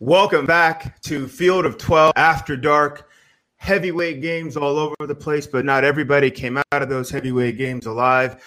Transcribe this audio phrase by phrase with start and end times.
[0.00, 3.10] Welcome back to Field of 12 After Dark.
[3.56, 7.86] Heavyweight games all over the place, but not everybody came out of those heavyweight games
[7.86, 8.40] alive.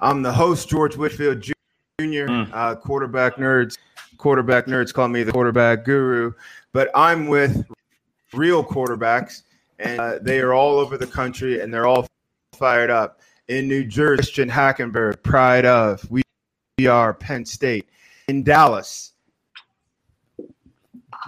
[0.00, 1.54] I'm the host, George Whitfield Jr.,
[1.98, 2.50] mm.
[2.52, 3.78] uh, quarterback nerds.
[4.18, 6.34] Quarterback nerds call me the quarterback guru,
[6.74, 7.64] but I'm with
[8.34, 9.44] real quarterbacks,
[9.78, 12.06] and uh, they are all over the country, and they're all
[12.52, 13.22] fired up.
[13.48, 16.06] In New Jersey, Christian Hackenberg, pride of.
[16.10, 16.22] We
[16.86, 17.88] are Penn State.
[18.28, 19.14] In Dallas,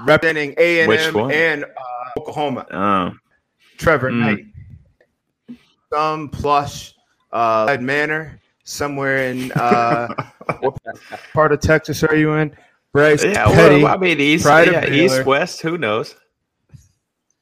[0.07, 2.67] representing A and M and uh, Oklahoma.
[2.71, 3.13] Oh.
[3.79, 4.19] Trevor mm.
[4.19, 5.59] Knight,
[5.93, 6.95] some plush
[7.33, 10.09] uh, manor somewhere in uh,
[10.61, 10.79] what
[11.33, 12.55] part of Texas are you in?
[12.93, 16.17] Bryce yeah, Petty, well, I mean east, yeah, east, west, who knows?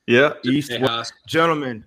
[0.06, 1.14] Yeah, east, west.
[1.26, 1.84] gentlemen,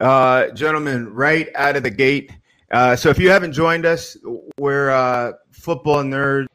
[0.00, 2.32] uh, gentlemen, right out of the gate.
[2.70, 4.16] Uh, so if you haven't joined us,
[4.58, 6.46] we're uh, football nerds,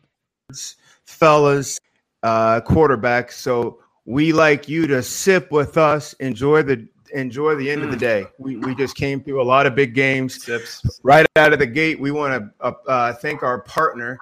[1.06, 1.80] fellas,
[2.24, 3.34] uh, quarterbacks.
[3.34, 7.98] So we like you to sip with us, enjoy the enjoy the end of the
[7.98, 8.02] mm.
[8.02, 8.26] day.
[8.38, 10.44] We, we just came through a lot of big games.
[10.44, 11.00] Sips.
[11.04, 14.20] Right out of the gate, we want to uh, uh, thank our partner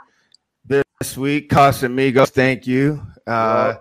[0.65, 2.29] this week, Casamigos.
[2.29, 3.05] Thank you.
[3.25, 3.75] Uh,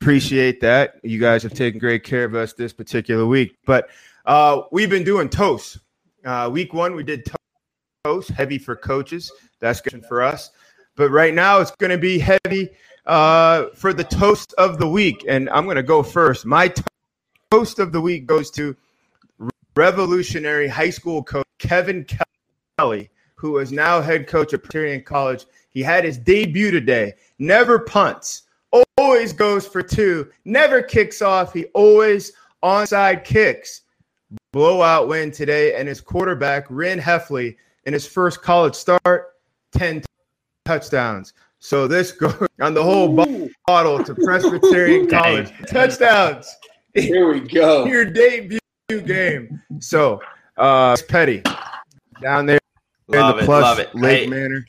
[0.00, 0.96] appreciate that.
[1.02, 3.56] You guys have taken great care of us this particular week.
[3.66, 3.88] But
[4.26, 5.78] uh, we've been doing toast.
[6.24, 7.30] Uh, week one, we did
[8.04, 9.32] toast, heavy for coaches.
[9.60, 10.50] That's good for us.
[10.96, 12.70] But right now, it's going to be heavy
[13.06, 15.24] uh, for the toast of the week.
[15.28, 16.46] And I'm going to go first.
[16.46, 16.72] My
[17.50, 18.76] toast of the week goes to
[19.76, 22.06] revolutionary high school coach Kevin
[22.78, 25.46] Kelley, who is now head coach at Presbyterian College.
[25.70, 27.14] He had his debut today.
[27.38, 28.42] Never punts,
[28.98, 31.52] always goes for two, never kicks off.
[31.52, 32.32] He always
[32.62, 33.82] onside kicks.
[34.52, 39.34] Blowout win today, and his quarterback, Ren Hefley, in his first college start,
[39.72, 40.02] 10
[40.64, 41.34] touchdowns.
[41.64, 43.50] So this goes on the whole Ooh.
[43.66, 45.50] bottle to Presbyterian College.
[45.66, 46.54] Touchdowns.
[46.92, 47.86] Here we go.
[47.86, 49.62] Your debut game.
[49.80, 50.20] So
[50.58, 51.42] uh Petty
[52.20, 52.60] down there
[53.08, 53.94] love in the it, plus love it.
[53.94, 54.66] Lake hey, Manor.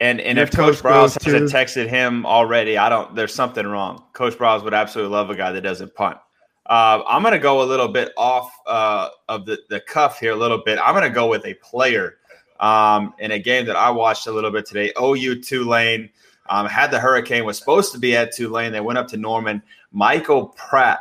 [0.00, 3.14] And and if Coach Browse hasn't texted him already, I don't.
[3.14, 4.04] There's something wrong.
[4.12, 6.18] Coach Browse would absolutely love a guy that doesn't punt.
[6.66, 10.32] Uh, I'm going to go a little bit off uh, of the, the cuff here,
[10.32, 10.78] a little bit.
[10.82, 12.18] I'm going to go with a player
[12.62, 14.92] um, in a game that I watched a little bit today.
[14.98, 16.08] OU Tulane
[16.48, 18.72] um, had the Hurricane, was supposed to be at Tulane.
[18.72, 19.62] They went up to Norman.
[19.90, 21.00] Michael Pratt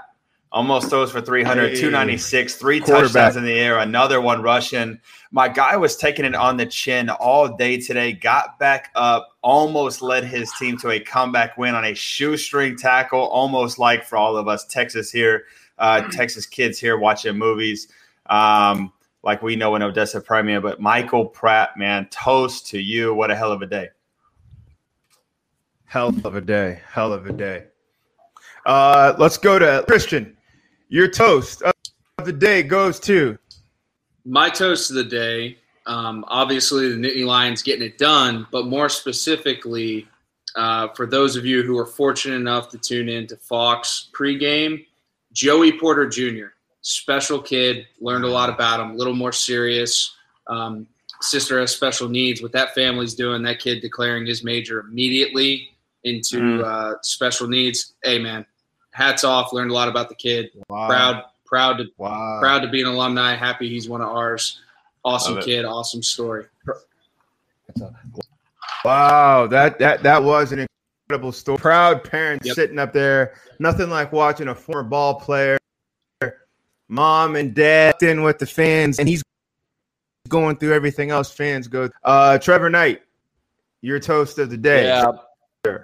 [0.51, 4.99] almost throws for 300, hey, 296, three touchdowns in the air, another one rushing.
[5.31, 10.01] My guy was taking it on the chin all day today, got back up, almost
[10.01, 14.35] led his team to a comeback win on a shoestring tackle, almost like for all
[14.35, 15.45] of us Texas here,
[15.78, 17.88] uh, Texas kids here watching movies.
[18.25, 18.91] Um,
[19.23, 20.61] like we know in Odessa Permian.
[20.61, 23.13] But Michael Pratt, man, toast to you.
[23.13, 23.89] What a hell of a day.
[25.85, 26.81] Hell of a day.
[26.87, 27.65] Hell of a day.
[28.65, 30.37] Uh, let's go to Christian.
[30.89, 31.73] Your toast of
[32.25, 33.37] the day goes to.
[34.23, 38.87] My toast of the day, um, obviously, the Nittany Lions getting it done, but more
[38.87, 40.07] specifically,
[40.55, 44.85] uh, for those of you who are fortunate enough to tune in to Fox pregame,
[45.33, 47.87] Joey Porter Jr special kid.
[47.99, 48.91] Learned a lot about him.
[48.91, 50.15] A little more serious.
[50.47, 50.87] Um,
[51.21, 52.41] sister has special needs.
[52.41, 55.69] What that family's doing, that kid declaring his major immediately
[56.03, 56.63] into mm.
[56.63, 57.93] uh, special needs.
[58.03, 58.45] Hey, man,
[58.91, 59.53] hats off.
[59.53, 60.51] Learned a lot about the kid.
[60.69, 60.87] Wow.
[60.87, 62.39] Proud, proud to wow.
[62.39, 63.35] proud to be an alumni.
[63.35, 64.59] Happy he's one of ours.
[65.03, 65.65] Awesome kid.
[65.65, 66.45] Awesome story.
[68.83, 70.67] Wow, that that that was an
[71.07, 71.57] incredible story.
[71.57, 72.55] Proud parents yep.
[72.55, 73.35] sitting up there.
[73.59, 75.57] Nothing like watching a former ball player
[76.91, 79.24] mom and dad in with the fans, and he's
[80.28, 81.90] going through everything else fans go.
[82.03, 83.02] Uh, Trevor Knight,
[83.81, 84.85] your toast of the day.
[84.85, 85.78] Yeah,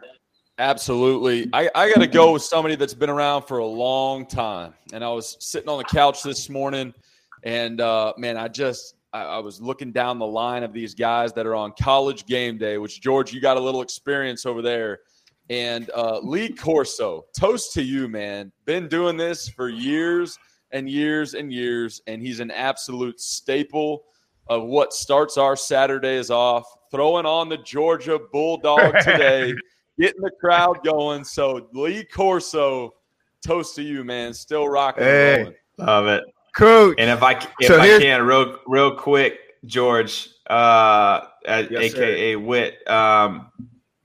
[0.60, 1.50] absolutely.
[1.54, 4.74] I, I got to go with somebody that's been around for a long time.
[4.94, 6.94] And I was sitting on the couch this morning,
[7.44, 11.32] and uh, man, I just I, I was looking down the line of these guys
[11.34, 12.78] that are on college game day.
[12.78, 15.00] Which George, you got a little experience over there.
[15.50, 18.52] And uh, Lee Corso, toast to you, man.
[18.66, 20.38] Been doing this for years
[20.72, 24.04] and years and years, and he's an absolute staple
[24.48, 26.66] of what starts our Saturdays off.
[26.90, 29.54] Throwing on the Georgia Bulldog today,
[30.00, 31.24] getting the crowd going.
[31.24, 32.94] So Lee Corso,
[33.46, 34.34] toast to you, man.
[34.34, 35.04] Still rocking.
[35.04, 36.24] Hey, love it,
[36.56, 36.96] coach.
[36.98, 42.40] And if I if so I can, real real quick, George, uh, yes, aka sir.
[42.40, 43.52] Wit, um,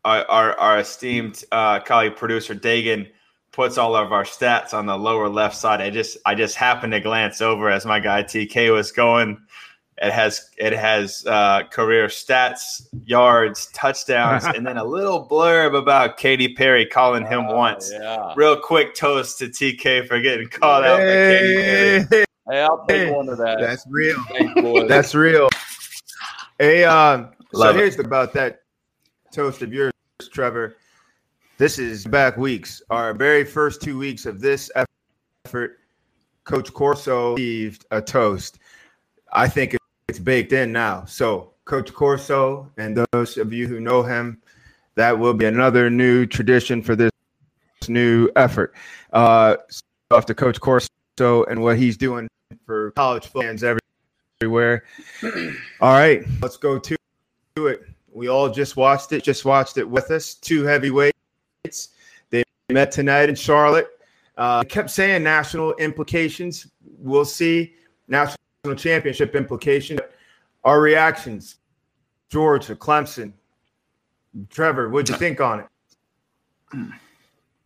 [0.04, 3.08] our, our, our esteemed uh, colleague producer Dagan
[3.52, 5.80] puts all of our stats on the lower left side.
[5.80, 9.38] I just I just happened to glance over as my guy TK was going
[9.98, 16.16] It has it has uh, career stats, yards, touchdowns, and then a little blurb about
[16.16, 17.92] Katy Perry calling him oh, once.
[17.92, 18.32] Yeah.
[18.34, 21.98] Real quick toast to TK for getting called out hey.
[22.00, 22.24] Katy Perry.
[22.50, 23.10] Hey, I'll take hey.
[23.12, 23.60] one of that.
[23.60, 24.88] That's real.
[24.88, 25.48] That's real.
[26.58, 28.62] Hey, um, so here's about that
[29.32, 29.92] toast of yours,
[30.32, 30.76] Trevor.
[31.62, 32.82] This is back weeks.
[32.90, 34.68] Our very first two weeks of this
[35.44, 35.78] effort,
[36.42, 38.58] Coach Corso received a toast.
[39.32, 39.76] I think
[40.08, 41.04] it's baked in now.
[41.04, 44.42] So, Coach Corso, and those of you who know him,
[44.96, 47.12] that will be another new tradition for this
[47.86, 48.74] new effort.
[49.12, 49.54] Uh,
[50.10, 50.88] off to Coach Corso
[51.44, 52.26] and what he's doing
[52.66, 54.82] for college fans everywhere.
[55.80, 56.96] All right, let's go to
[57.56, 57.84] it.
[58.12, 59.22] We all just watched it.
[59.22, 60.34] Just watched it with us.
[60.34, 61.12] Two heavyweights.
[62.30, 63.88] They met tonight in Charlotte.
[64.36, 66.66] Uh, kept saying national implications.
[66.98, 67.74] We'll see
[68.08, 68.36] national
[68.76, 70.00] championship implications.
[70.64, 71.56] Our reactions:
[72.30, 73.32] Georgia, Clemson.
[74.50, 76.88] Trevor, what'd you think on it?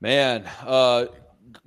[0.00, 1.06] Man, uh,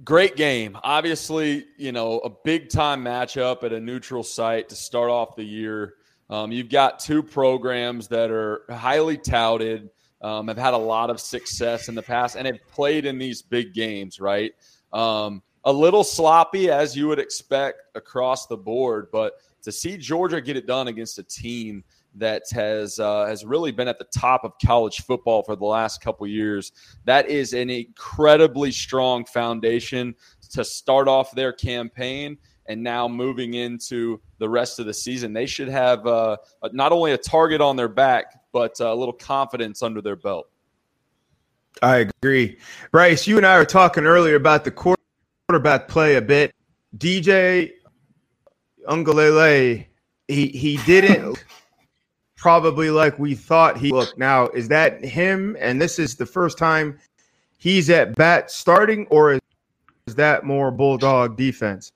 [0.04, 0.78] great game.
[0.84, 5.44] Obviously, you know, a big time matchup at a neutral site to start off the
[5.44, 5.96] year.
[6.30, 9.90] Um, you've got two programs that are highly touted,
[10.22, 13.42] um, have had a lot of success in the past, and have played in these
[13.42, 14.54] big games, right?
[14.94, 20.42] Um, a little sloppy, as you would expect across the board, but to see Georgia
[20.42, 21.84] get it done against a team
[22.16, 26.02] that has uh, has really been at the top of college football for the last
[26.02, 26.72] couple years.
[27.06, 30.16] That is an incredibly strong foundation
[30.52, 32.38] to start off their campaign.
[32.66, 36.38] And now moving into the rest of the season, they should have uh,
[36.72, 40.48] not only a target on their back, but a little confidence under their belt.
[41.82, 42.58] I agree.
[42.92, 46.54] Bryce, you and I were talking earlier about the quarterback play a bit.
[46.98, 47.72] DJ
[48.88, 49.86] Uiagalelei,
[50.28, 51.44] he he didn't
[52.38, 54.18] probably like we thought he looked.
[54.18, 55.56] Now, is that him?
[55.60, 57.00] And this is the first time
[57.58, 59.34] he's at bat starting, or
[60.08, 61.92] is that more Bulldog defense?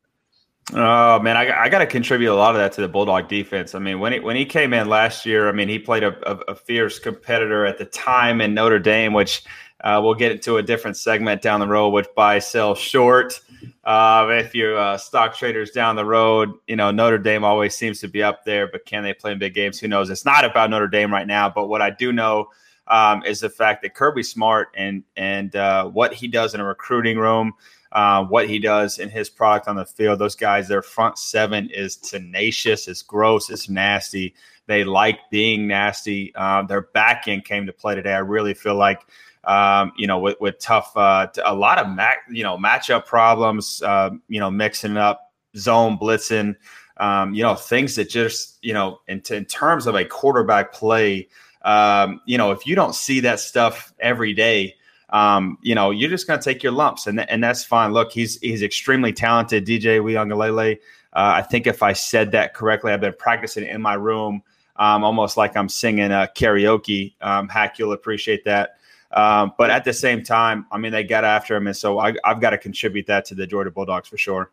[0.71, 3.75] Oh man, I, I got to contribute a lot of that to the Bulldog defense.
[3.75, 6.15] I mean, when he when he came in last year, I mean, he played a,
[6.29, 9.43] a, a fierce competitor at the time in Notre Dame, which
[9.83, 13.41] uh, we'll get into a different segment down the road, which buy sell short.
[13.83, 17.99] Uh, if you're uh, stock traders down the road, you know Notre Dame always seems
[17.99, 19.79] to be up there, but can they play in big games?
[19.79, 20.09] Who knows?
[20.09, 22.47] It's not about Notre Dame right now, but what I do know
[22.87, 26.65] um, is the fact that Kirby Smart and and uh, what he does in a
[26.65, 27.53] recruiting room,
[27.93, 30.19] uh, what he does in his product on the field.
[30.19, 34.35] Those guys, their front seven is tenacious, it's gross, it's nasty.
[34.65, 36.33] They like being nasty.
[36.35, 38.13] Uh, their back end came to play today.
[38.13, 39.05] I really feel like
[39.45, 43.81] um, you know, with, with tough, uh, a lot of mac, you know, matchup problems,
[43.83, 46.55] uh, you know, mixing up zone blitzing,
[46.97, 50.71] um, you know, things that just, you know, in, t- in terms of a quarterback
[50.73, 51.27] play,
[51.63, 54.75] um, you know, if you don't see that stuff every day,
[55.13, 57.93] um, you know, you're just going to take your lumps, and and that's fine.
[57.93, 60.75] Look, he's he's extremely talented, DJ Uiagalelei.
[61.13, 64.41] Uh, I think if I said that correctly, I've been practicing in my room,
[64.75, 67.13] um, almost like I'm singing a karaoke.
[67.21, 68.77] Um, Hack, you'll appreciate that.
[69.11, 72.15] Um, but at the same time, I mean, they got after him, and so I,
[72.25, 74.51] have got to contribute that to the Georgia Bulldogs for sure.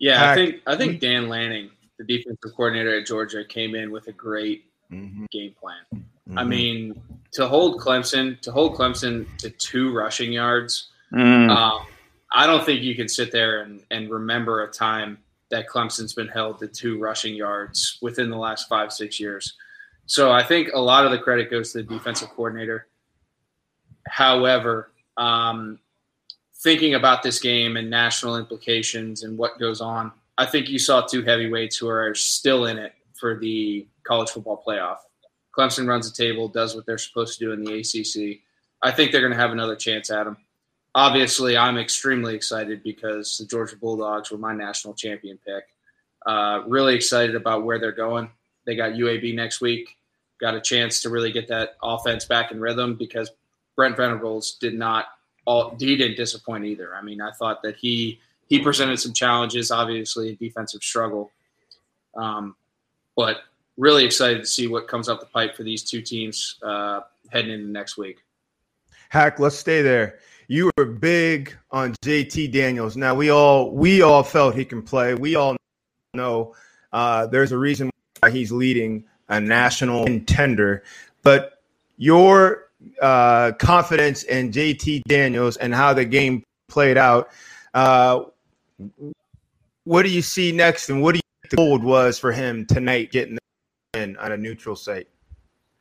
[0.00, 4.08] Yeah, I think I think Dan Lanning, the defensive coordinator at Georgia, came in with
[4.08, 5.26] a great mm-hmm.
[5.30, 6.04] game plan.
[6.28, 6.38] Mm-hmm.
[6.38, 7.00] I mean,
[7.34, 11.50] to hold Clemson, to hold Clemson to two rushing yards, mm.
[11.50, 11.86] um,
[12.32, 15.18] I don't think you can sit there and, and remember a time
[15.50, 19.54] that Clemson's been held to two rushing yards within the last five six years.
[20.06, 22.88] So I think a lot of the credit goes to the defensive coordinator.
[24.06, 25.78] However, um,
[26.62, 31.02] thinking about this game and national implications and what goes on, I think you saw
[31.02, 34.98] two heavyweights who are still in it for the college football playoff.
[35.56, 38.40] Clemson runs the table, does what they're supposed to do in the ACC.
[38.82, 40.36] I think they're going to have another chance at them.
[40.94, 45.64] Obviously, I'm extremely excited because the Georgia Bulldogs were my national champion pick.
[46.26, 48.30] Uh, really excited about where they're going.
[48.64, 49.96] They got UAB next week.
[50.40, 53.30] Got a chance to really get that offense back in rhythm because
[53.76, 55.06] Brent Venables did not
[55.46, 56.94] all he didn't disappoint either.
[56.94, 61.30] I mean, I thought that he he presented some challenges, obviously a defensive struggle,
[62.16, 62.56] um,
[63.16, 63.38] but
[63.76, 67.00] really excited to see what comes up the pipe for these two teams uh,
[67.30, 68.24] heading into next week.
[69.08, 70.18] Hack, let's stay there.
[70.48, 72.96] You were big on JT Daniels.
[72.96, 75.14] Now we all we all felt he can play.
[75.14, 75.56] We all
[76.12, 76.54] know
[76.92, 77.90] uh, there's a reason
[78.20, 80.84] why he's leading a national contender.
[81.22, 81.62] But
[81.96, 82.68] your
[83.00, 87.30] uh, confidence in JT Daniels and how the game played out.
[87.72, 88.24] Uh,
[89.84, 92.66] what do you see next, and what do you think the gold was for him
[92.66, 93.38] tonight getting
[93.94, 95.08] in on a neutral site.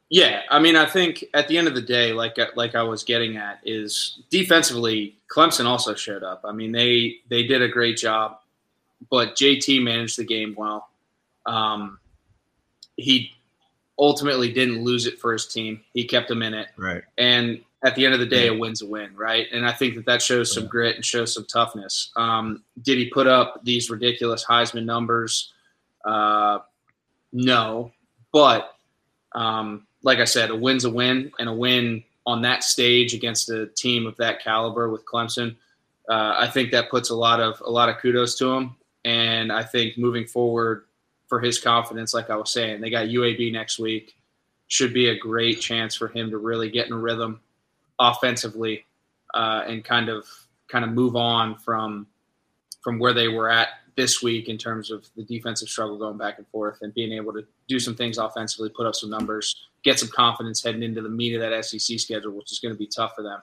[0.10, 3.04] Yeah, I mean, I think at the end of the day, like like I was
[3.04, 6.42] getting at, is defensively, Clemson also showed up.
[6.46, 8.38] I mean, they they did a great job,
[9.10, 10.88] but JT managed the game well.
[11.46, 11.98] Um,
[12.96, 13.32] he
[13.98, 15.82] ultimately didn't lose it for his team.
[15.94, 16.68] He kept them in it.
[16.78, 17.04] Right.
[17.18, 19.48] And at the end of the day, a win's a win, right?
[19.52, 22.12] And I think that that shows some grit and shows some toughness.
[22.16, 25.54] Um, did he put up these ridiculous Heisman numbers?
[26.06, 26.60] Uh,
[27.34, 27.92] no,
[28.34, 28.76] but
[29.34, 33.50] um, like I said, a win's a win, and a win on that stage against
[33.50, 35.56] a team of that caliber with Clemson,
[36.10, 38.76] uh, I think that puts a lot of a lot of kudos to him.
[39.06, 40.86] And I think moving forward,
[41.34, 44.16] for his confidence, like I was saying, they got UAB next week.
[44.68, 47.42] Should be a great chance for him to really get in a rhythm
[47.98, 48.86] offensively
[49.34, 50.28] uh, and kind of
[50.68, 52.06] kind of move on from
[52.82, 56.38] from where they were at this week in terms of the defensive struggle going back
[56.38, 60.00] and forth and being able to do some things offensively, put up some numbers, get
[60.00, 62.88] some confidence heading into the meat of that SEC schedule, which is going to be
[62.88, 63.40] tough for them.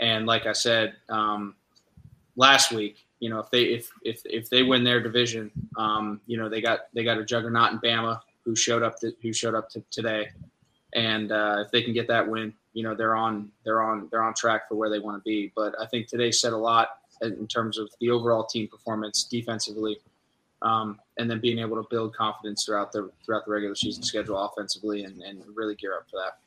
[0.00, 1.54] And like I said um,
[2.36, 6.36] last week, you know, if they if if if they win their division, um, you
[6.36, 9.54] know, they got they got a juggernaut in Bama who showed up to, who showed
[9.54, 10.28] up to today,
[10.94, 14.22] and uh, if they can get that win, you know, they're on they're on they're
[14.22, 15.52] on track for where they want to be.
[15.56, 16.88] But I think today said a lot
[17.22, 19.98] in terms of the overall team performance defensively,
[20.62, 24.38] um, and then being able to build confidence throughout the throughout the regular season schedule
[24.38, 26.38] offensively, and, and really gear up for that.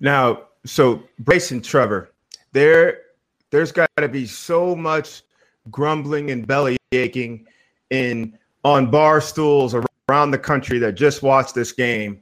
[0.00, 2.10] Now, so Bryson Trevor,
[2.52, 2.98] there
[3.50, 5.22] there's got to be so much
[5.70, 7.46] grumbling and belly aching
[7.90, 9.74] in on bar stools
[10.08, 12.20] around the country that just watched this game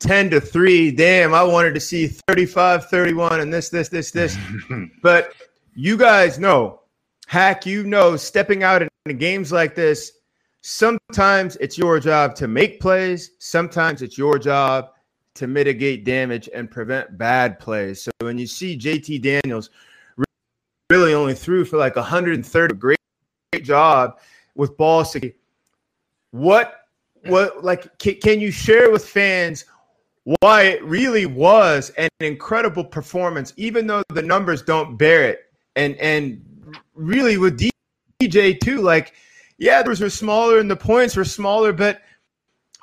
[0.00, 4.36] 10 to 3 damn i wanted to see 35 31 and this this this this
[5.02, 5.32] but
[5.74, 6.80] you guys know
[7.26, 10.12] hack you know stepping out in games like this
[10.62, 14.90] sometimes it's your job to make plays sometimes it's your job
[15.34, 19.70] to mitigate damage and prevent bad plays so when you see jt daniels
[20.90, 22.74] really only threw for like 130.
[22.74, 22.98] Great,
[23.52, 24.18] great job
[24.54, 25.38] with ball security.
[26.32, 26.86] What,
[27.24, 29.64] what, like, can, can you share with fans
[30.40, 35.49] why it really was an incredible performance, even though the numbers don't bear it?
[35.76, 36.44] And and
[36.94, 37.60] really with
[38.20, 39.14] DJ too, like,
[39.58, 42.02] yeah, those were smaller and the points were smaller, but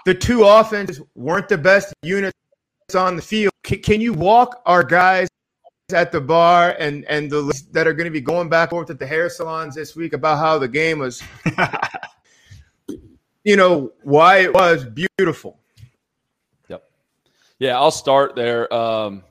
[0.06, 2.34] the two offenses weren't the best units
[2.96, 3.51] on the field.
[3.63, 5.27] Can, can you walk our guys
[5.94, 9.00] at the bar and and the that are going to be going back forth at
[9.00, 11.24] the hair salons this week about how the game was
[13.46, 15.58] you know why it was beautiful?
[16.67, 16.84] Yep.
[17.60, 18.74] Yeah i'll start there.
[18.74, 19.24] Um,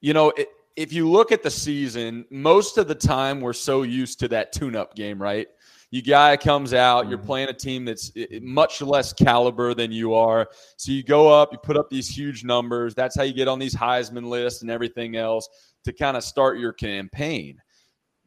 [0.00, 3.82] you know it, if you look at the season most of the time we're so
[3.82, 5.48] used to that tune-up game right
[5.90, 7.26] you guy comes out, you're mm-hmm.
[7.26, 10.48] playing a team that's much less caliber than you are.
[10.76, 12.94] So you go up, you put up these huge numbers.
[12.94, 15.48] That's how you get on these Heisman lists and everything else
[15.84, 17.58] to kind of start your campaign.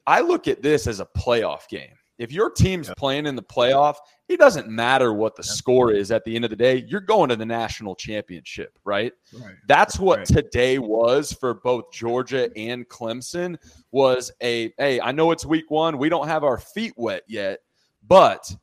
[0.07, 1.93] I look at this as a playoff game.
[2.21, 2.97] If your team's yep.
[2.97, 3.95] playing in the playoff,
[4.29, 5.55] it doesn't matter what the yep.
[5.55, 6.85] score is at the end of the day.
[6.87, 9.11] You're going to the national championship, right?
[9.33, 9.55] right.
[9.67, 10.27] That's what right.
[10.27, 13.57] today was for both Georgia and Clemson
[13.89, 17.61] was a hey, I know it's week 1, we don't have our feet wet yet,
[18.07, 18.55] but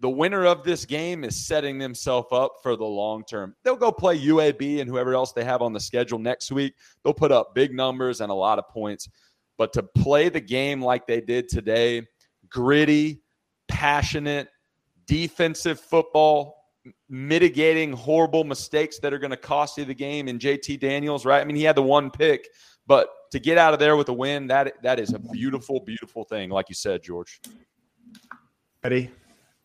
[0.00, 3.54] the winner of this game is setting themselves up for the long term.
[3.62, 6.72] They'll go play UAB and whoever else they have on the schedule next week.
[7.04, 9.06] They'll put up big numbers and a lot of points.
[9.58, 12.06] But to play the game like they did today,
[12.50, 13.22] gritty,
[13.68, 14.48] passionate,
[15.06, 16.56] defensive football,
[17.08, 21.40] mitigating horrible mistakes that are going to cost you the game in JT Daniels, right?
[21.40, 22.48] I mean, he had the one pick,
[22.86, 26.24] but to get out of there with a win, that that is a beautiful, beautiful
[26.24, 27.40] thing, like you said, George.
[28.82, 29.10] Eddie.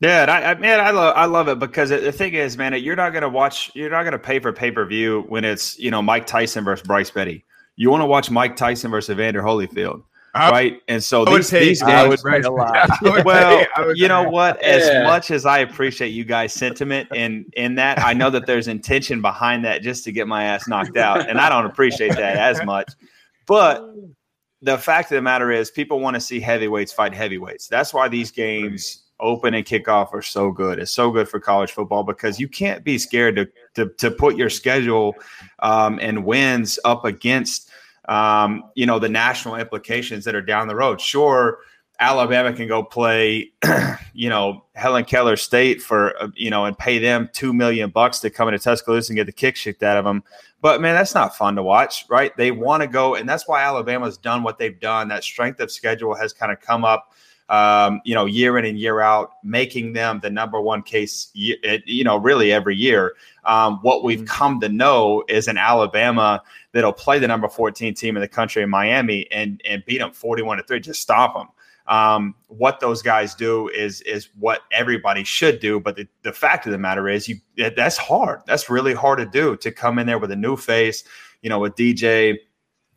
[0.01, 2.97] Yeah, I, I man, I love I love it because the thing is, man, you're
[2.97, 6.01] not gonna watch, you're not gonna pay for pay per view when it's you know
[6.01, 7.45] Mike Tyson versus Bryce Petty.
[7.77, 10.03] You want to watch Mike Tyson versus Evander Holyfield,
[10.35, 10.81] I, right?
[10.89, 12.43] And so these, these games, right.
[13.25, 13.65] well,
[13.95, 14.61] you know what?
[14.61, 15.03] As yeah.
[15.03, 19.21] much as I appreciate you guys' sentiment in in that, I know that there's intention
[19.21, 22.63] behind that just to get my ass knocked out, and I don't appreciate that as
[22.65, 22.91] much.
[23.47, 23.89] But
[24.61, 27.69] the fact of the matter is, people want to see heavyweights fight heavyweights.
[27.69, 30.79] That's why these games open and kickoff are so good.
[30.79, 34.35] It's so good for college football because you can't be scared to to, to put
[34.35, 35.15] your schedule
[35.59, 37.64] um, and wins up against
[38.07, 40.99] um, you know the national implications that are down the road.
[41.01, 41.59] Sure,
[41.99, 43.51] Alabama can go play
[44.13, 48.19] you know Helen Keller State for uh, you know and pay them two million bucks
[48.19, 50.23] to come into Tuscaloosa and get the kick kicked out of them.
[50.61, 52.35] But man, that's not fun to watch, right?
[52.37, 55.07] They want to go, and that's why Alabama's done what they've done.
[55.07, 57.13] That strength of schedule has kind of come up
[57.49, 62.03] um, you know, year in and year out, making them the number one case, you
[62.03, 63.15] know, really every year.
[63.43, 64.27] Um, what we've mm-hmm.
[64.27, 68.63] come to know is an Alabama that'll play the number 14 team in the country
[68.63, 71.47] in Miami and, and beat them 41 to 3, just stop them.
[71.87, 75.79] Um, what those guys do is is what everybody should do.
[75.79, 77.39] But the, the fact of the matter is, you
[77.75, 78.41] that's hard.
[78.47, 81.03] That's really hard to do to come in there with a new face,
[81.43, 82.37] you know, with DJ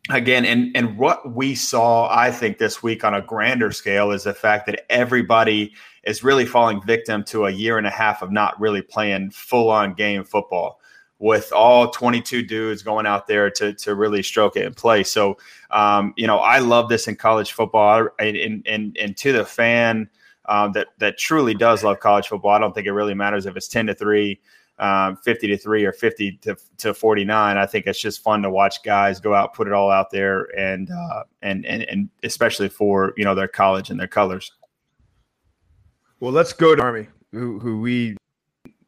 [0.09, 4.23] again and and what we saw i think this week on a grander scale is
[4.23, 8.31] the fact that everybody is really falling victim to a year and a half of
[8.31, 10.79] not really playing full on game football
[11.19, 15.03] with all 22 dudes going out there to to really stroke it and play.
[15.03, 15.37] So
[15.69, 18.07] um, you know i love this in college football.
[18.19, 20.09] And and and to the fan
[20.45, 23.55] um, that that truly does love college football i don't think it really matters if
[23.55, 24.39] it's 10 to 3
[24.79, 28.49] um, 50 to 3 or 50 to, to 49 i think it's just fun to
[28.49, 32.69] watch guys go out put it all out there and uh, and, and and especially
[32.69, 34.51] for you know their college and their colors
[36.19, 38.15] well let's go to army who, who we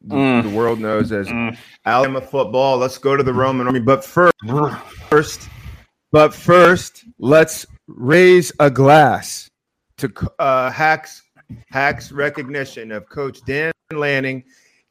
[0.06, 0.42] mm.
[0.42, 1.56] the world knows as mm.
[1.84, 4.34] alabama football let's go to the roman army but first
[5.08, 5.48] first
[6.10, 9.48] but first let's raise a glass
[9.98, 11.22] to uh, hacks
[11.68, 14.42] hacks recognition of coach dan lanning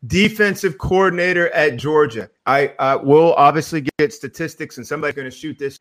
[0.08, 2.29] defensive coordinator at Georgia.
[2.46, 5.79] I uh, will obviously get statistics, and somebody's going to shoot this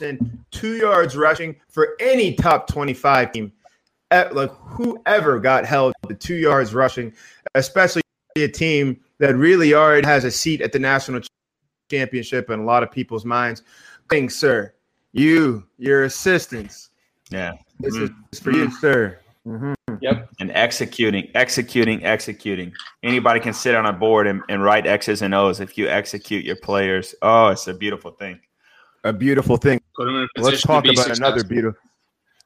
[0.00, 3.52] in two yards rushing for any top 25 team.
[4.12, 7.12] At, like whoever got held to two yards rushing,
[7.54, 8.02] especially
[8.36, 11.20] a team that really already has a seat at the national
[11.90, 13.62] championship in a lot of people's minds.
[14.08, 14.74] Thanks, sir.
[15.12, 16.90] You, your assistants.
[17.30, 17.52] Yeah.
[17.78, 18.14] This mm-hmm.
[18.32, 19.18] is for you, sir.
[19.46, 19.94] Mm-hmm.
[20.00, 20.28] Yep.
[20.40, 22.72] And executing, executing, executing.
[23.02, 26.44] Anybody can sit on a board and, and write X's and O's if you execute
[26.44, 27.14] your players.
[27.22, 28.40] Oh, it's a beautiful thing.
[29.04, 29.80] A beautiful thing.
[30.36, 31.26] Let's talk about successful.
[31.26, 31.80] another beautiful.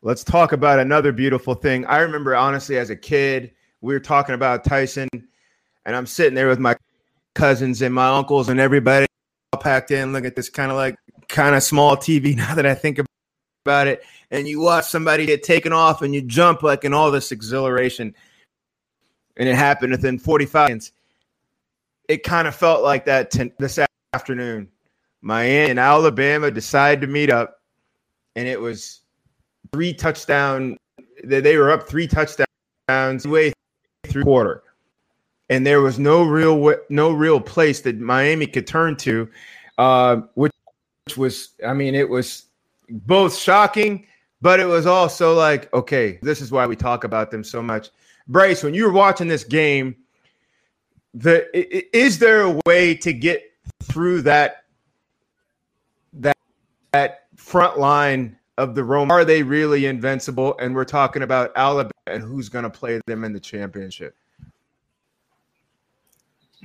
[0.02, 1.84] Let's talk about another beautiful thing.
[1.86, 5.08] I remember honestly as a kid, we were talking about Tyson,
[5.84, 6.76] and I'm sitting there with my
[7.34, 9.06] cousins and my uncles and everybody
[9.52, 10.12] all packed in.
[10.12, 10.96] Look at this kind of like
[11.28, 13.08] kind of small TV now that I think about
[13.66, 17.32] it and you watch somebody get taken off and you jump like in all this
[17.32, 18.14] exhilaration
[19.36, 20.92] and it happened within 45 seconds
[22.08, 23.78] it kind of felt like that t- this
[24.12, 24.68] afternoon.
[25.22, 27.62] Miami and alabama decided to meet up
[28.36, 29.00] and it was
[29.72, 30.76] three touchdown
[31.24, 33.50] they were up three touchdowns way
[34.06, 34.62] through quarter
[35.48, 39.26] and there was no real no real place that miami could turn to
[39.78, 40.52] uh, which,
[41.06, 42.44] which was i mean it was
[42.88, 44.06] both shocking
[44.44, 47.88] but it was also like, okay, this is why we talk about them so much.
[48.28, 49.96] Bryce, when you were watching this game,
[51.14, 51.48] the
[51.96, 53.42] is there a way to get
[53.84, 54.64] through that
[56.12, 56.36] that
[56.92, 59.10] that front line of the Rome?
[59.10, 60.58] Are they really invincible?
[60.60, 64.14] And we're talking about Alabama and who's going to play them in the championship.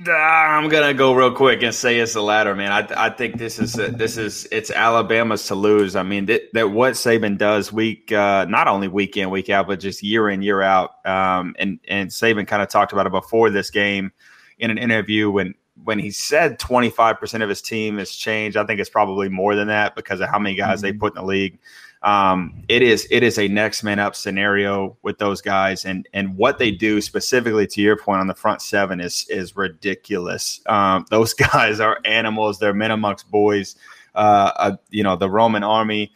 [0.08, 2.72] I'm gonna go real quick and say it's the latter, man.
[2.72, 5.94] I, I think this is a, this is it's Alabama's to lose.
[5.94, 9.66] I mean that, that what Saban does week uh, not only week in week out,
[9.66, 11.04] but just year in year out.
[11.06, 14.12] Um, and and Saban kind of talked about it before this game
[14.58, 18.56] in an interview when when he said 25 percent of his team has changed.
[18.56, 20.86] I think it's probably more than that because of how many guys mm-hmm.
[20.86, 21.58] they put in the league
[22.02, 26.36] um, it is it is a next man up scenario with those guys, and and
[26.36, 30.60] what they do specifically to your point on the front seven is is ridiculous.
[30.66, 32.58] Um, those guys are animals.
[32.58, 33.76] They're men amongst boys.
[34.14, 36.12] Uh, uh, you know, the Roman army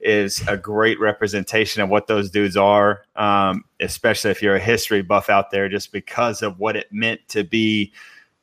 [0.00, 5.00] is a great representation of what those dudes are, um, especially if you're a history
[5.00, 7.92] buff out there, just because of what it meant to be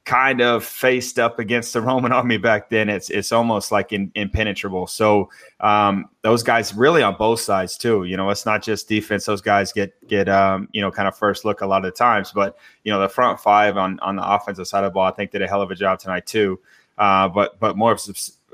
[0.06, 4.12] kind of faced up against the Roman army back then, it's it's almost like in,
[4.16, 4.88] impenetrable.
[4.88, 8.04] So um, those guys really on both sides too.
[8.06, 11.16] You know, it's not just defense; those guys get get um, you know kind of
[11.16, 12.32] first look a lot of times.
[12.32, 15.12] But you know, the front five on on the offensive side of the ball, I
[15.12, 16.60] think did a hell of a job tonight too.
[16.98, 17.96] Uh, but but more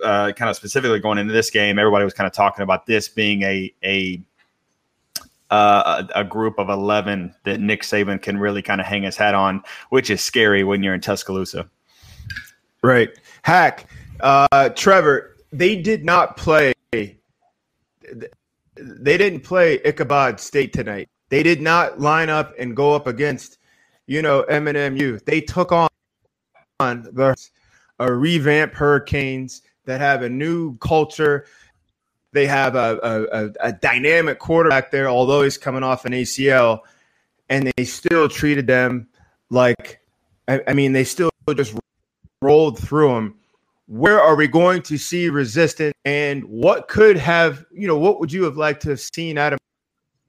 [0.04, 3.08] uh, kind of specifically going into this game, everybody was kind of talking about this
[3.08, 4.22] being a a
[5.52, 9.16] uh, a, a, group of 11 that Nick Saban can really kind of hang his
[9.16, 11.70] hat on, which is scary when you're in Tuscaloosa.
[12.82, 13.10] Right.
[13.44, 13.88] Hack,
[14.22, 16.74] uh, Trevor, they did not play.
[16.92, 17.18] They
[19.18, 21.10] didn't play Ichabod State tonight.
[21.30, 23.58] They did not line up and go up against,
[24.08, 25.24] you know, MNMU.
[25.26, 25.90] They took on,
[26.80, 27.36] on the
[28.00, 31.46] a revamp Hurricanes that have a new culture
[32.36, 33.00] they have a,
[33.62, 36.82] a, a dynamic quarterback there, although he's coming off an ACL,
[37.50, 39.08] and they still treated them
[39.50, 40.02] like,
[40.48, 41.74] I, I mean, they still just
[42.42, 43.36] rolled through them.
[43.88, 48.32] Where are we going to see resistance, and what could have, you know, what would
[48.32, 49.60] you have liked to have seen out of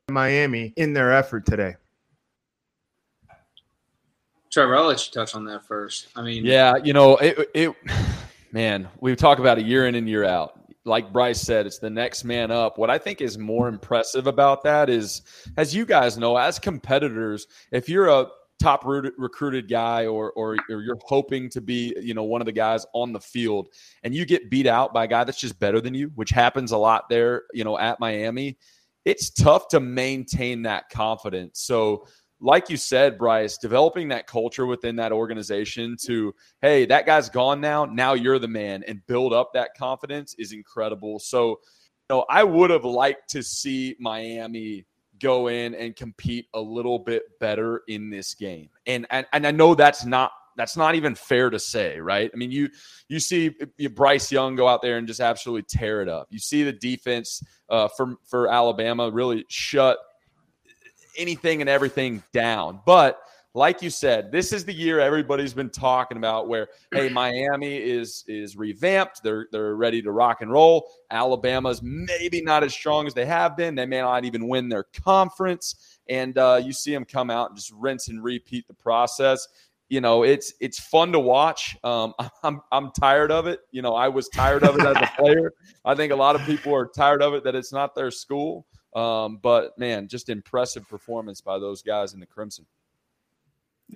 [0.09, 1.75] Miami in their effort today?
[4.53, 6.09] Trevor, I'll let you touch on that first.
[6.15, 7.75] I mean, yeah, you know, it, it
[8.53, 10.61] man, we talk about a year in and year out.
[10.87, 12.79] Like Bryce said, it's the next man up.
[12.79, 15.23] What I think is more impressive about that is,
[15.57, 20.81] as you guys know, as competitors, if you're a top recruited guy or, or, or
[20.81, 23.69] you're hoping to be you know one of the guys on the field
[24.03, 26.73] and you get beat out by a guy that's just better than you which happens
[26.73, 28.57] a lot there you know at miami
[29.05, 32.07] it's tough to maintain that confidence so
[32.41, 37.61] like you said bryce developing that culture within that organization to hey that guy's gone
[37.61, 41.57] now now you're the man and build up that confidence is incredible so you
[42.11, 44.85] know i would have liked to see miami
[45.21, 48.69] go in and compete a little bit better in this game.
[48.87, 52.31] And and, and I know that's not that's not even fair to say, right?
[52.33, 52.69] I mean, you
[53.09, 53.55] you see
[53.95, 56.29] Bryce Young go out there and just absolutely tear it up.
[56.31, 59.99] You see the defense uh, for for Alabama really shut
[61.17, 63.21] anything and everything down, but
[63.57, 68.23] like you said, this is the year everybody's been talking about where hey, Miami is
[68.29, 69.23] is revamped.
[69.23, 70.91] They're they're ready to rock and roll.
[71.11, 73.75] Alabama's maybe not as strong as they have been.
[73.75, 75.99] They may not even win their conference.
[76.11, 79.49] And uh, you see them come out and just rinse and repeat the process.
[79.89, 81.79] You know, it's it's fun to watch.
[81.83, 83.61] Um, I'm I'm tired of it.
[83.71, 85.55] You know, I was tired of it as a player.
[85.83, 88.67] I think a lot of people are tired of it that it's not their school.
[88.97, 92.65] Um, but man, just impressive performance by those guys in the Crimson.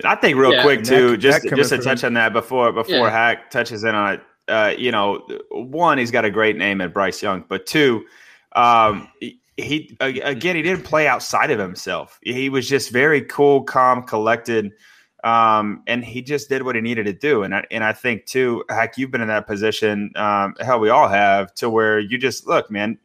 [0.05, 2.71] I think real yeah, quick too, that, just that just to touch on that before
[2.71, 3.11] before yeah.
[3.11, 4.21] Hack touches in on it.
[4.47, 8.05] Uh, you know, one, he's got a great name at Bryce Young, but two,
[8.57, 9.09] um,
[9.57, 12.19] he, again he didn't play outside of himself.
[12.23, 14.73] He was just very cool, calm, collected,
[15.25, 17.43] um, and he just did what he needed to do.
[17.43, 20.13] And I, and I think too, Hack, you've been in that position.
[20.17, 22.99] Um, hell, we all have to where you just look, man.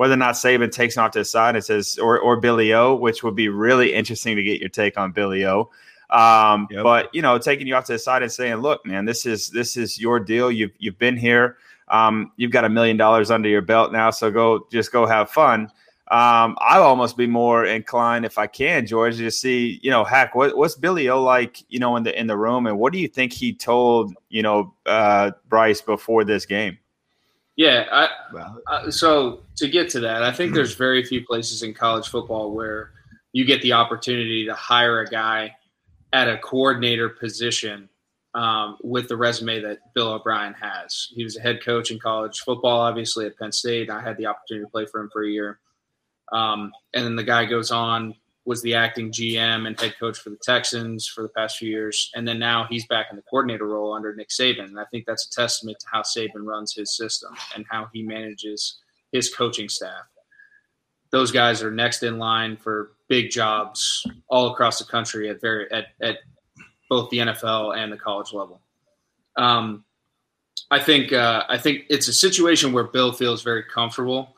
[0.00, 2.72] Whether or not Saban takes him off to the side and says, or or Billy
[2.72, 5.68] O, which would be really interesting to get your take on Billy O.
[6.08, 6.84] Um, yep.
[6.84, 9.50] But you know, taking you off to the side and saying, "Look, man, this is
[9.50, 10.50] this is your deal.
[10.50, 11.58] You've you've been here.
[11.88, 15.28] Um, you've got a million dollars under your belt now, so go just go have
[15.28, 15.64] fun."
[16.10, 20.34] Um, I'll almost be more inclined, if I can, George, to see, you know, heck,
[20.34, 22.98] what, what's Billy O like, you know, in the in the room, and what do
[22.98, 26.78] you think he told, you know, uh, Bryce before this game?
[27.60, 28.08] Yeah, I,
[28.72, 32.52] uh, so to get to that, I think there's very few places in college football
[32.52, 32.92] where
[33.32, 35.54] you get the opportunity to hire a guy
[36.14, 37.90] at a coordinator position
[38.32, 41.08] um, with the resume that Bill O'Brien has.
[41.10, 43.90] He was a head coach in college football, obviously at Penn State.
[43.90, 45.60] I had the opportunity to play for him for a year.
[46.32, 48.14] Um, and then the guy goes on,
[48.46, 52.10] was the acting GM and head coach for the Texans for the past few years.
[52.14, 54.64] And then now he's back in the coordinator role under Nick Saban.
[54.64, 58.02] And I think that's a testament to how Saban runs his system and how he
[58.02, 58.78] manages
[59.12, 60.04] his coaching staff.
[61.10, 65.70] Those guys are next in line for big jobs all across the country at very
[65.72, 66.18] at, at
[66.88, 68.62] both the NFL and the college level.
[69.36, 69.84] Um,
[70.70, 74.36] I think uh, I think it's a situation where Bill feels very comfortable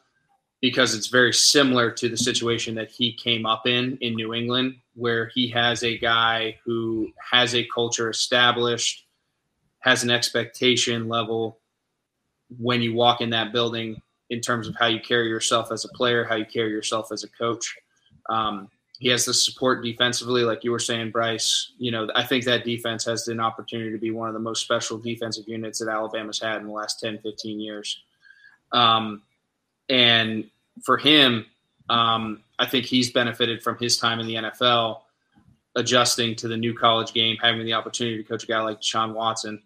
[0.62, 4.76] because it's very similar to the situation that he came up in in New England,
[4.94, 9.04] where he has a guy who has a culture established,
[9.80, 11.58] has an expectation level
[12.58, 15.88] when you walk in that building in terms of how you carry yourself as a
[15.88, 17.76] player, how you carry yourself as a coach.
[18.30, 18.70] Um,
[19.00, 21.72] he has the support defensively, like you were saying, Bryce.
[21.76, 24.62] You know, I think that defense has an opportunity to be one of the most
[24.62, 28.00] special defensive units that Alabama's had in the last 10, 15 years.
[28.70, 29.22] Um,
[29.88, 30.48] and
[30.84, 31.46] for him,
[31.88, 35.00] um, I think he's benefited from his time in the NFL,
[35.74, 39.14] adjusting to the new college game, having the opportunity to coach a guy like Deshaun
[39.14, 39.62] Watson,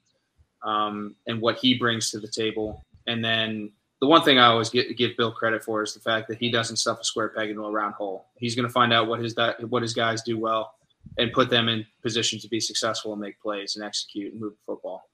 [0.62, 2.83] um, and what he brings to the table.
[3.07, 6.29] And then the one thing I always get, give Bill credit for is the fact
[6.29, 8.27] that he doesn't stuff a square peg into a round hole.
[8.37, 9.35] He's going to find out what his
[9.69, 10.75] what his guys do well
[11.19, 14.53] and put them in position to be successful and make plays and execute and move
[14.53, 15.09] the football.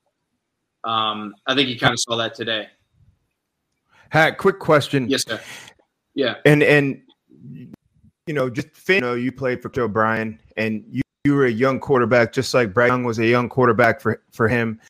[0.84, 2.68] Um, I think you kind of saw that today.
[4.10, 5.08] Hack, quick question.
[5.08, 5.40] Yes, sir.
[6.14, 7.00] Yeah, and and
[8.26, 11.50] you know, just you know, you played for Joe Bryan, and you, you were a
[11.50, 14.80] young quarterback, just like Bryce Young was a young quarterback for for him.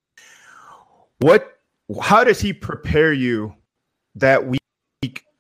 [1.19, 1.59] What?
[2.01, 3.55] How does he prepare you
[4.15, 4.61] that week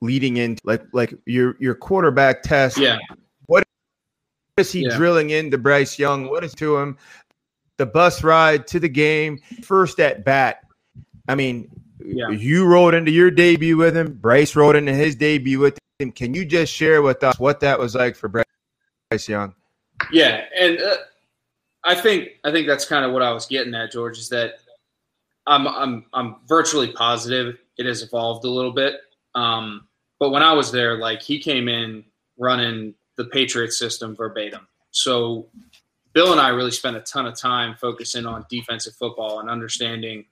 [0.03, 2.77] leading into like like your your quarterback test.
[2.77, 2.99] Yeah.
[3.47, 3.64] What
[4.59, 4.97] is he yeah.
[4.97, 6.29] drilling into Bryce Young?
[6.29, 6.99] What is to him?
[7.79, 10.61] The bus ride to the game, first at bat.
[11.29, 11.71] I mean,
[12.04, 12.30] yeah.
[12.30, 14.14] you rolled into your debut with him.
[14.14, 16.12] Bryce rolled into his debut with him.
[16.12, 19.54] Can you just share with us what that was like for Bryce Young?
[20.10, 20.96] Yeah, and uh,
[21.84, 24.18] I think I think that's kind of what I was getting at, George.
[24.18, 24.54] Is that
[25.46, 29.00] I'm I'm I'm virtually positive it has evolved a little bit.
[29.34, 29.88] Um,
[30.18, 32.04] but when I was there, like he came in
[32.38, 34.66] running the Patriot system verbatim.
[34.90, 35.48] So
[36.12, 40.26] Bill and I really spent a ton of time focusing on defensive football and understanding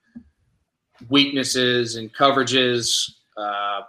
[1.09, 3.13] weaknesses and coverages.
[3.37, 3.83] Uh,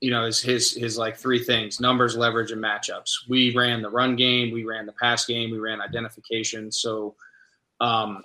[0.00, 3.28] you know, his, his his like three things: numbers, leverage, and matchups.
[3.28, 6.70] We ran the run game, we ran the pass game, we ran identification.
[6.70, 7.14] So
[7.80, 8.22] um,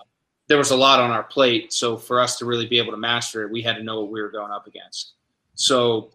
[0.48, 1.72] there was a lot on our plate.
[1.72, 4.12] So for us to really be able to master it, we had to know what
[4.12, 5.14] we were going up against.
[5.56, 6.12] So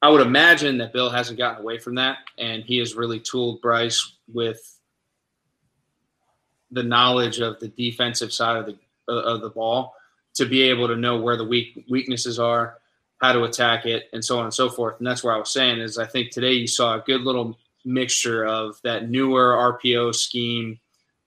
[0.00, 3.60] I would imagine that Bill hasn't gotten away from that, and he has really tooled
[3.62, 4.78] Bryce with
[6.70, 8.76] the knowledge of the defensive side of the
[9.08, 9.94] of the ball
[10.34, 12.78] to be able to know where the weak weaknesses are,
[13.20, 14.98] how to attack it, and so on and so forth.
[14.98, 17.58] And that's where I was saying is I think today you saw a good little
[17.84, 20.78] mixture of that newer RPO scheme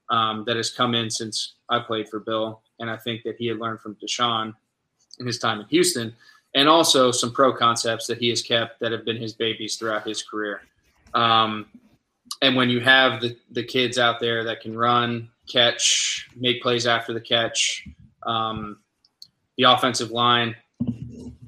[0.09, 3.47] um, that has come in since I played for Bill, and I think that he
[3.47, 4.53] had learned from Deshaun
[5.19, 6.15] in his time in Houston
[6.57, 10.07] and also some pro concepts that he has kept that have been his babies throughout
[10.07, 10.61] his career.
[11.13, 11.67] Um,
[12.41, 16.87] and when you have the, the kids out there that can run, catch, make plays
[16.87, 17.87] after the catch,
[18.23, 18.79] um,
[19.57, 20.55] the offensive line,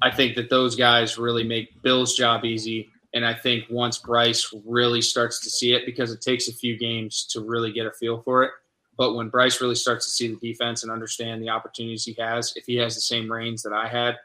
[0.02, 2.90] I think that those guys really make Bill's job easy.
[3.14, 6.78] And I think once Bryce really starts to see it, because it takes a few
[6.78, 8.52] games to really get a feel for it.
[8.96, 12.52] But when Bryce really starts to see the defense and understand the opportunities he has,
[12.56, 14.16] if he has the same reins that I had,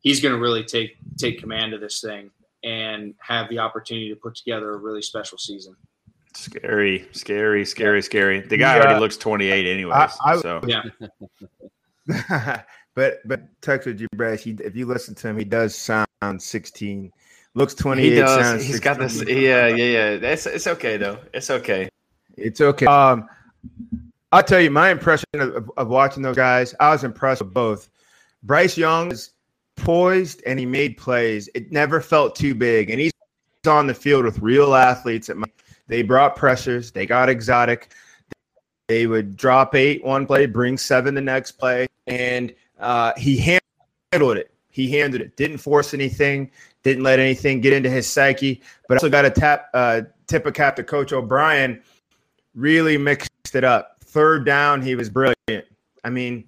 [0.00, 2.30] he's going to really take take command of this thing
[2.62, 5.74] and have the opportunity to put together a really special season.
[6.34, 8.40] Scary, scary, scary, scary.
[8.40, 8.82] The guy yeah.
[8.82, 9.92] already looks 28 anyways.
[9.92, 10.82] I, I, so yeah.
[12.94, 14.40] but but text with you, Brad.
[14.40, 16.06] He, if you listen to him, he does sound
[16.38, 17.12] 16.
[17.54, 18.08] Looks 28.
[18.08, 18.62] He does.
[18.62, 18.80] He's 16.
[18.80, 19.28] got this.
[19.28, 20.30] Yeah, yeah, yeah.
[20.32, 21.18] It's it's okay though.
[21.32, 21.88] It's okay.
[22.36, 22.86] It's okay.
[22.86, 23.28] Um,
[24.32, 26.74] I'll tell you my impression of, of watching those guys.
[26.80, 27.90] I was impressed with both.
[28.42, 29.30] Bryce Young is
[29.76, 31.48] poised and he made plays.
[31.54, 32.90] It never felt too big.
[32.90, 33.12] And he's
[33.66, 35.30] on the field with real athletes.
[35.86, 36.90] They brought pressures.
[36.90, 37.92] They got exotic.
[38.88, 42.52] They would drop eight one play, bring seven the next play, and
[42.82, 43.36] uh, he
[44.12, 44.52] handled it.
[44.70, 45.36] He handled it.
[45.36, 46.50] Didn't force anything.
[46.82, 48.62] Didn't let anything get into his psyche.
[48.88, 51.82] But also got a tap uh, tip of cap to Coach O'Brien.
[52.54, 53.96] Really mixed it up.
[54.04, 55.66] Third down, he was brilliant.
[56.04, 56.44] I mean,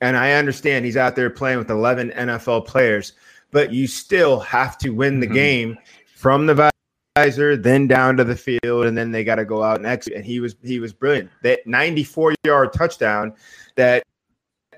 [0.00, 3.12] and I understand he's out there playing with 11 NFL players,
[3.50, 5.34] but you still have to win the mm-hmm.
[5.34, 5.78] game
[6.14, 6.70] from the
[7.16, 10.16] visor, then down to the field, and then they got to go out and execute.
[10.16, 11.30] And he was he was brilliant.
[11.42, 13.34] That 94 yard touchdown
[13.76, 14.02] that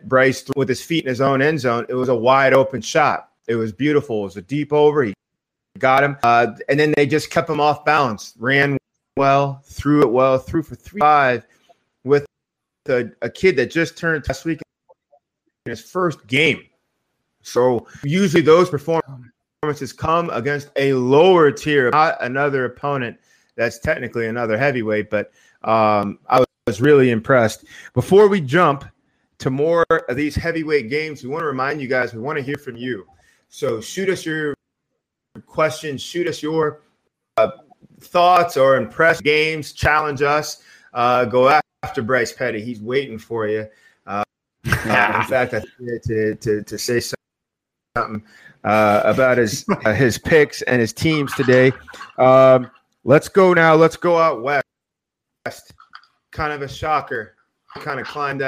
[0.05, 1.87] Bryce with his feet in his own end zone.
[1.89, 3.31] It was a wide open shot.
[3.49, 4.21] It was beautiful.
[4.21, 5.05] It was a deep over.
[5.05, 5.15] He
[5.79, 8.35] got him, uh, and then they just kept him off balance.
[8.39, 8.79] Ran
[9.17, 11.47] well, threw it well, threw for three five
[12.05, 12.27] with
[12.89, 14.61] a, a kid that just turned last week
[15.65, 16.65] his first game.
[17.43, 23.19] So usually those performances come against a lower tier, not another opponent
[23.57, 25.11] that's technically another heavyweight.
[25.11, 25.33] But
[25.63, 27.65] um, I was really impressed.
[27.95, 28.85] Before we jump
[29.39, 32.43] to more of these heavyweight games, we want to remind you guys we want to
[32.43, 33.07] hear from you.
[33.49, 34.55] So shoot us your
[35.47, 36.83] questions, shoot us your
[37.37, 37.51] uh,
[38.01, 40.63] thoughts or impressed games, challenge us.
[40.93, 42.61] Uh, go after Bryce Petty.
[42.61, 43.67] He's waiting for you.
[44.07, 44.25] Uh,
[44.65, 45.63] in fact, I
[46.05, 47.01] to, to, to say
[47.95, 48.23] something
[48.65, 51.73] uh, about his uh, his picks and his teams today.
[52.19, 52.71] Um,
[53.05, 53.75] let's go now.
[53.75, 54.65] Let's go out west.
[56.33, 57.37] Kind of a shocker.
[57.77, 58.43] Kind of climbed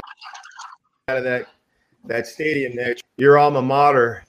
[1.09, 1.47] out, of that
[2.05, 2.95] that stadium there.
[3.17, 4.23] Your alma mater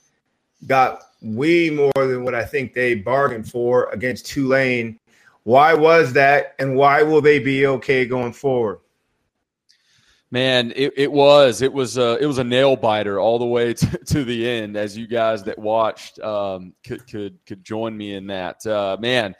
[0.66, 4.98] got way more than what I think they bargained for against Tulane.
[5.44, 8.80] Why was that, and why will they be okay going forward?
[10.32, 13.74] Man, it, it was it was a it was a nail biter all the way
[13.74, 14.76] to, to the end.
[14.76, 18.64] As you guys that watched um, could could could join me in that.
[18.64, 19.34] Uh, man,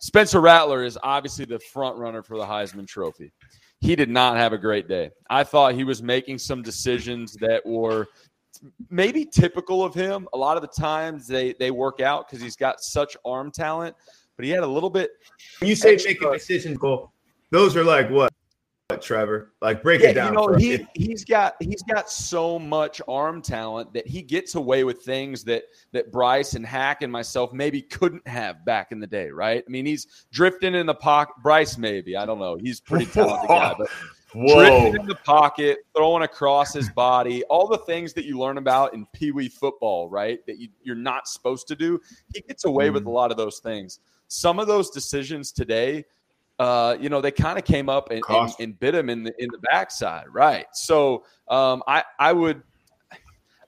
[0.00, 3.32] Spencer Rattler is obviously the front runner for the Heisman Trophy.
[3.80, 5.10] He did not have a great day.
[5.28, 8.08] I thought he was making some decisions that were
[8.90, 10.28] maybe typical of him.
[10.32, 13.94] A lot of the times they they work out because he's got such arm talent,
[14.36, 15.10] but he had a little bit.
[15.60, 16.12] When you say extra.
[16.12, 17.12] making decisions, Cole,
[17.50, 18.32] those are like what
[19.02, 19.52] Trevor?
[19.60, 20.32] Like break yeah, it down.
[20.32, 24.84] You know, he he's got he's got so much arm talent that he gets away
[24.84, 29.06] with things that that Bryce and Hack and myself maybe couldn't have back in the
[29.06, 29.64] day, right?
[29.66, 31.34] I mean, he's drifting in the pocket.
[31.42, 32.56] Bryce, maybe I don't know.
[32.56, 33.88] He's pretty talented guy, but
[34.34, 34.80] Whoa.
[34.80, 38.94] drifting in the pocket, throwing across his body, all the things that you learn about
[38.94, 40.44] in Pee Wee football, right?
[40.46, 42.00] That you, you're not supposed to do.
[42.34, 42.94] He gets away mm.
[42.94, 44.00] with a lot of those things.
[44.28, 46.04] Some of those decisions today
[46.58, 49.42] uh, you know, they kind of came up and, and, and, bit him in the
[49.42, 50.66] in the backside, right?
[50.72, 52.62] So um, I I would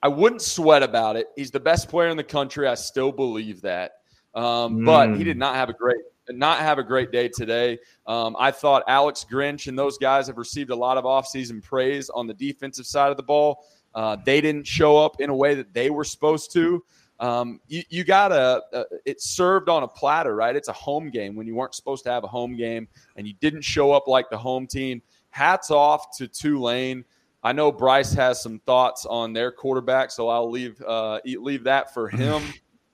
[0.03, 1.27] I wouldn't sweat about it.
[1.37, 2.67] He's the best player in the country.
[2.67, 3.93] I still believe that.
[4.35, 4.87] Um, mm.
[4.87, 5.41] But he did mm.
[5.41, 7.79] not have a great not have a great day today.
[8.07, 12.11] Um, I thought Alex Grinch and those guys have received a lot of offseason praise
[12.11, 13.65] on the defensive side of the ball.
[13.95, 16.85] Uh, they didn't show up in a way that they were supposed to.
[17.21, 20.55] Um, you, you got to, uh, it served on a platter, right?
[20.55, 23.35] It's a home game when you weren't supposed to have a home game and you
[23.41, 25.03] didn't show up like the home team.
[25.31, 27.05] Hats off to Tulane.
[27.43, 31.95] I know Bryce has some thoughts on their quarterback, so I'll leave uh, leave that
[31.95, 32.43] for him.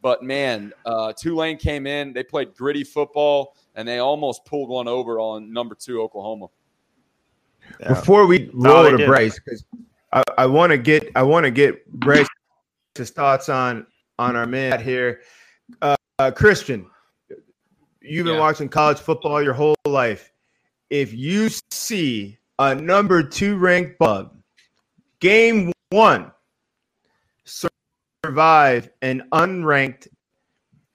[0.03, 4.87] But man, uh, Tulane came in, they played gritty football, and they almost pulled one
[4.87, 6.49] over on number two Oklahoma.
[7.81, 7.89] Yeah.
[7.89, 9.07] Before we roll no, to did.
[9.07, 9.65] Bryce, because
[10.37, 12.29] I want to get I want to get Bryce's
[12.99, 13.87] thoughts on
[14.19, 15.21] on our man here,
[15.83, 16.87] uh, uh, Christian.
[18.01, 18.41] You've been yeah.
[18.41, 20.33] watching college football your whole life.
[20.91, 24.37] If you see a number two ranked bug,
[25.21, 26.31] game one,
[28.25, 30.09] survive an unranked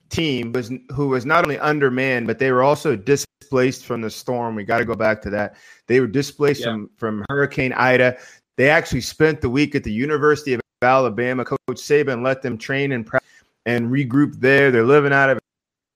[0.08, 4.54] team was who was not only undermanned, but they were also displaced from the storm.
[4.54, 5.56] We got to go back to that.
[5.86, 6.66] They were displaced yeah.
[6.66, 8.18] from from Hurricane Ida.
[8.56, 11.44] They actually spent the week at the University of Alabama.
[11.44, 13.28] Coach Saban let them train and practice
[13.66, 14.70] and regroup there.
[14.70, 15.38] They're living out of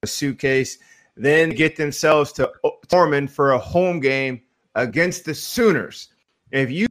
[0.02, 0.78] a suitcase.
[1.16, 2.52] Then get themselves to
[2.92, 4.42] Norman for a home game
[4.74, 6.08] against the Sooners.
[6.50, 6.86] If you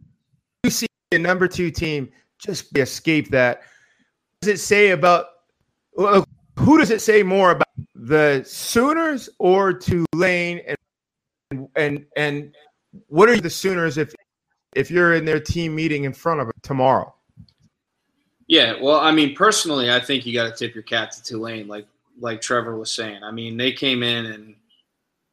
[0.69, 5.27] see a number two team just escape that, what does it say about
[6.57, 10.61] who does it say more about the Sooners or Tulane
[11.51, 12.55] and and and
[13.07, 14.13] what are the Sooners if
[14.75, 17.13] if you're in their team meeting in front of them tomorrow?
[18.47, 21.67] Yeah, well, I mean, personally, I think you got to tip your cap to Tulane,
[21.67, 21.87] like
[22.19, 23.23] like Trevor was saying.
[23.23, 24.55] I mean, they came in and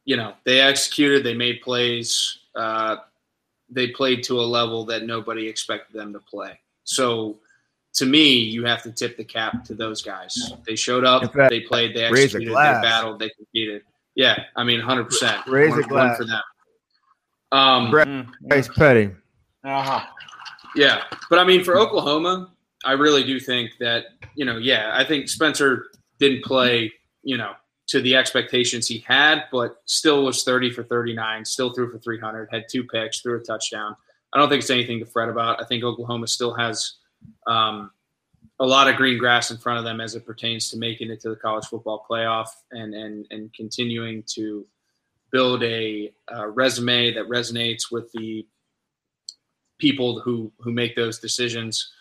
[0.05, 2.97] you know they executed, they made plays, uh,
[3.69, 6.59] they played to a level that nobody expected them to play.
[6.83, 7.37] So
[7.93, 10.53] to me, you have to tip the cap to those guys.
[10.65, 13.83] They showed up, fact, they played, they executed, they battled, they competed.
[14.15, 15.45] Yeah, I mean, hundred percent.
[15.47, 16.41] Raise a glass for them.
[17.51, 17.91] Um,
[18.43, 19.11] Bryce Petty.
[19.63, 20.05] Uh huh.
[20.75, 22.51] Yeah, but I mean, for Oklahoma,
[22.83, 25.87] I really do think that you know, yeah, I think Spencer
[26.19, 26.91] didn't play,
[27.23, 27.53] you know,
[27.87, 32.49] to the expectations he had, but still was 30 for 39, still threw for 300,
[32.51, 33.95] had two picks, threw a touchdown.
[34.33, 35.61] I don't think it's anything to fret about.
[35.61, 36.93] I think Oklahoma still has
[37.47, 37.91] um,
[38.59, 41.19] a lot of green grass in front of them as it pertains to making it
[41.21, 44.65] to the college football playoff and and and continuing to
[45.31, 48.45] build a uh, resume that resonates with the
[49.79, 51.91] people who who make those decisions.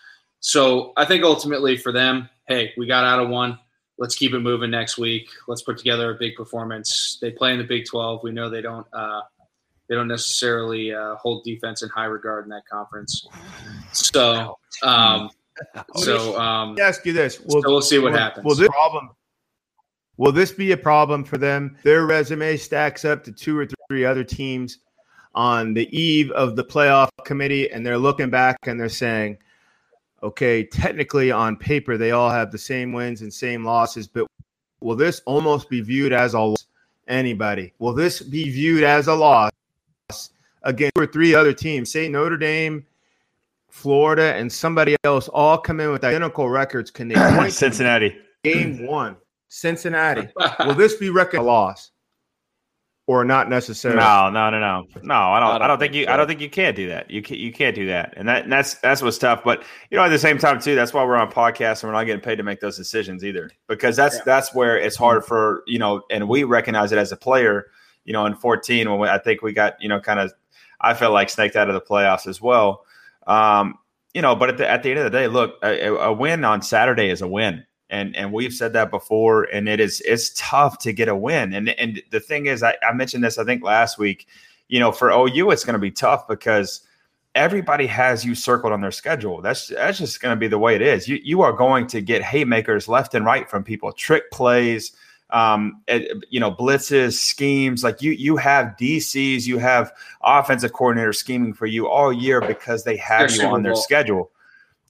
[0.41, 3.59] So I think ultimately for them, hey, we got out of one.
[3.99, 5.29] Let's keep it moving next week.
[5.47, 7.19] Let's put together a big performance.
[7.21, 8.23] They play in the Big 12.
[8.23, 9.21] We know they don't uh,
[9.89, 13.27] they don't necessarily uh, hold defense in high regard in that conference.
[13.93, 15.31] So, um,
[15.97, 18.47] so um, Let me ask you this: we'll, so we'll see what will, happens.
[18.47, 19.11] Will this problem?
[20.17, 21.77] Will this be a problem for them?
[21.83, 24.79] Their resume stacks up to two or three other teams
[25.35, 29.39] on the eve of the playoff committee, and they're looking back and they're saying,
[30.23, 34.27] "Okay, technically on paper they all have the same wins and same losses, but
[34.81, 36.67] will this almost be viewed as a loss?
[37.09, 37.73] Anybody?
[37.79, 39.51] Will this be viewed as a loss
[40.63, 42.87] against two or three other teams, say Notre Dame,
[43.69, 46.91] Florida, and somebody else, all come in with identical records.
[46.91, 49.17] Can they point Cincinnati game one?
[49.49, 50.29] Cincinnati.
[50.61, 51.91] Will this be reckoned a loss?
[53.11, 53.99] Or not necessarily.
[53.99, 55.15] No, no, no, no, no.
[55.15, 55.49] I don't.
[55.49, 56.05] I don't, I don't think you.
[56.05, 56.13] So.
[56.13, 57.11] I don't think you can do that.
[57.11, 57.41] You can't.
[57.41, 58.15] You can't do that.
[58.17, 58.45] And that.
[58.45, 59.43] And that's that's what's tough.
[59.43, 61.99] But you know, at the same time, too, that's why we're on podcasts and we're
[61.99, 63.51] not getting paid to make those decisions either.
[63.67, 64.23] Because that's yeah.
[64.27, 67.67] that's where it's hard for you know, and we recognize it as a player.
[68.05, 70.33] You know, in 14, when we, I think we got you know kind of
[70.81, 72.85] I felt like snaked out of the playoffs as well.
[73.27, 73.77] Um,
[74.15, 76.45] you know, but at the, at the end of the day, look, a, a, win
[76.45, 77.65] on Saturday is a win.
[77.91, 81.53] And, and we've said that before, and it is it's tough to get a win.
[81.53, 84.27] And and the thing is, I, I mentioned this I think last week.
[84.69, 86.83] You know, for OU, it's going to be tough because
[87.35, 89.43] everybody has you circled on their schedule.
[89.43, 91.09] That's that's just going to be the way it is.
[91.09, 94.93] You you are going to get haymakers left and right from people, trick plays,
[95.33, 95.83] um,
[96.29, 97.85] you know, blitzes, schemes.
[97.85, 102.85] Like you, you have DCs, you have offensive coordinators scheming for you all year because
[102.85, 104.31] they have you on their schedule.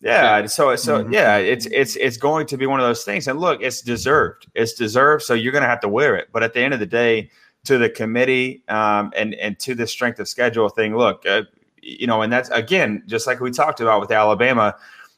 [0.03, 1.13] Yeah, so so mm-hmm.
[1.13, 3.29] yeah, it's it's it's going to be one of those things.
[3.29, 4.47] And look, it's deserved.
[4.55, 5.25] It's deserved.
[5.25, 6.29] So you're going to have to wear it.
[6.33, 7.31] But at the end of the day,
[7.65, 11.43] to the committee um, and and to the strength of schedule thing, look, uh,
[11.83, 14.75] you know, and that's again just like we talked about with Alabama.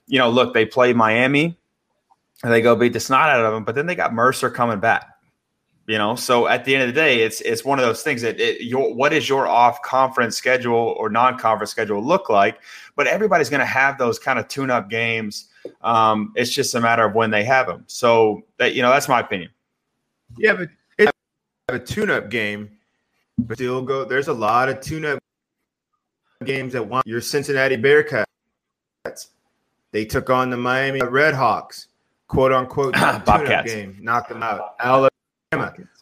[0.09, 1.59] You know, look, they play Miami.
[2.45, 4.81] And they go beat the snot out of them, but then they got Mercer coming
[4.81, 5.12] back.
[5.89, 8.23] You know, so at the end of the day, it's it's one of those things
[8.23, 12.61] that it, your what is your off conference schedule or non conference schedule look like?
[12.95, 15.49] But everybody's going to have those kind of tune up games.
[15.81, 17.83] Um, it's just a matter of when they have them.
[17.89, 19.51] So that you know, that's my opinion.
[20.45, 20.69] have a,
[20.99, 21.13] it's
[21.69, 22.71] a tune-up game,
[23.39, 24.05] but still go.
[24.05, 25.19] There's a lot of tune-up
[26.45, 28.25] games that want your Cincinnati Bearcats.
[29.91, 31.89] They took on the Miami Redhawks,
[32.29, 34.77] quote unquote Bobcats game, knocked them out.
[34.79, 35.11] Alabama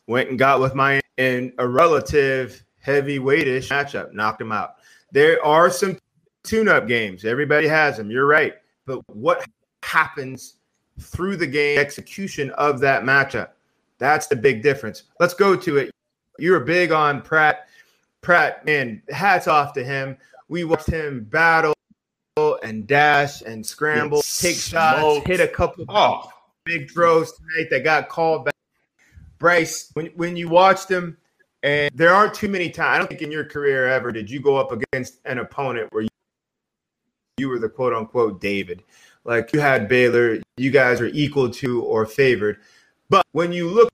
[0.07, 4.77] went and got with Miami in a relative heavyweightish matchup, knocked him out.
[5.13, 5.99] There are some
[6.43, 7.25] tune-up games.
[7.25, 8.11] Everybody has them.
[8.11, 8.55] You're right.
[8.87, 9.45] But what
[9.83, 10.57] happens
[10.99, 13.51] through the game execution of that matchup?
[13.99, 15.05] That's the big difference.
[15.19, 15.91] Let's go to it.
[16.39, 17.69] You're big on Pratt.
[18.23, 20.17] Pratt, man, hats off to him.
[20.49, 21.75] We watched him battle
[22.63, 26.31] and dash and scramble, take shots, hit a couple oh.
[26.65, 28.55] big throws tonight that got called back.
[29.41, 31.17] Bryce, when, when you watched him,
[31.63, 34.41] and there aren't too many times, I don't think in your career ever did you
[34.41, 36.09] go up against an opponent where you,
[37.39, 38.83] you were the quote unquote David.
[39.25, 42.59] Like you had Baylor, you guys are equal to or favored.
[43.09, 43.93] But when you look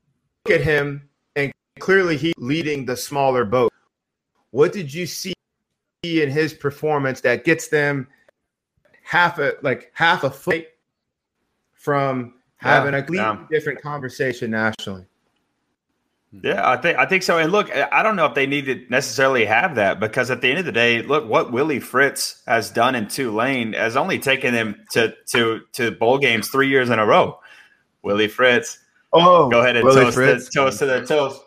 [0.51, 3.73] at him, and clearly he leading the smaller boat,
[4.51, 5.33] what did you see
[6.03, 8.07] in his performance that gets them
[9.03, 10.67] half a like half a foot
[11.73, 13.47] from having yeah, a yeah.
[13.51, 15.07] different conversation nationally?
[16.33, 17.39] Yeah, I think I think so.
[17.39, 20.51] And look, I don't know if they need to necessarily have that because at the
[20.51, 24.53] end of the day, look what Willie Fritz has done in Tulane has only taken
[24.53, 27.39] them to to to bowl games three years in a row.
[28.03, 28.79] Willie Fritz.
[29.12, 30.45] Oh, go ahead and Willie toast Fritz.
[30.47, 31.41] the, toast to the toast,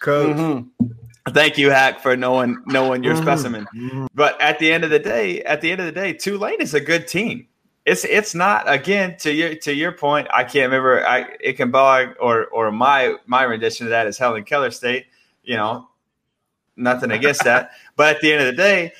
[0.00, 0.36] coach.
[0.36, 1.30] Mm-hmm.
[1.32, 3.22] Thank you, Hack, for knowing knowing your mm-hmm.
[3.22, 3.66] specimen.
[3.74, 4.06] Mm-hmm.
[4.14, 6.74] But at the end of the day, at the end of the day, Tulane is
[6.74, 7.48] a good team
[7.86, 10.26] it's it's not again to your to your point.
[10.32, 11.06] I can't remember.
[11.06, 15.06] I Ickenbog or or my my rendition of that is Helen Keller State.
[15.42, 15.88] You know,
[16.76, 17.72] nothing against that.
[17.96, 18.92] But at the end of the day,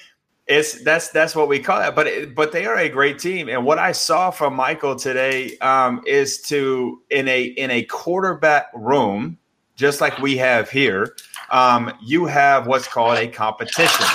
[0.47, 1.95] it's that's that's what we call it.
[1.97, 3.49] But it, but they are a great team.
[3.49, 8.67] And what I saw from Michael today um, is to in a in a quarterback
[8.75, 9.39] room,
[9.75, 11.17] just like we have here.
[11.51, 14.07] Um, you have what's called a competition.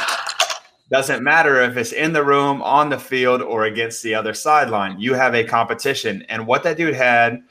[0.91, 4.99] Doesn't matter if it's in the room, on the field, or against the other sideline.
[4.99, 6.23] You have a competition.
[6.29, 7.43] And what that dude had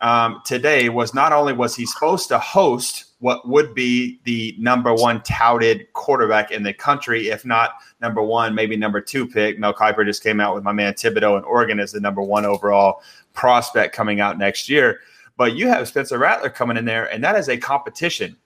[0.00, 4.92] um, today was not only was he supposed to host what would be the number
[4.92, 9.58] one touted quarterback in the country, if not number one, maybe number two pick.
[9.58, 12.44] Mel Kiper just came out with my man Thibodeaux in Oregon as the number one
[12.44, 15.00] overall prospect coming out next year.
[15.36, 18.36] But you have Spencer Rattler coming in there, and that is a competition.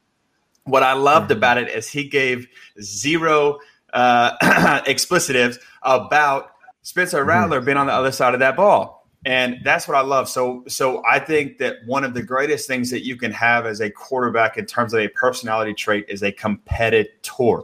[0.64, 1.38] What I loved mm-hmm.
[1.38, 2.46] about it is he gave
[2.80, 3.59] zero
[3.93, 4.36] uh,
[4.86, 7.28] explicitives about Spencer mm-hmm.
[7.28, 8.99] Rattler being on the other side of that ball.
[9.24, 10.28] And that's what I love.
[10.28, 13.80] So, so I think that one of the greatest things that you can have as
[13.80, 17.62] a quarterback in terms of a personality trait is a competitor.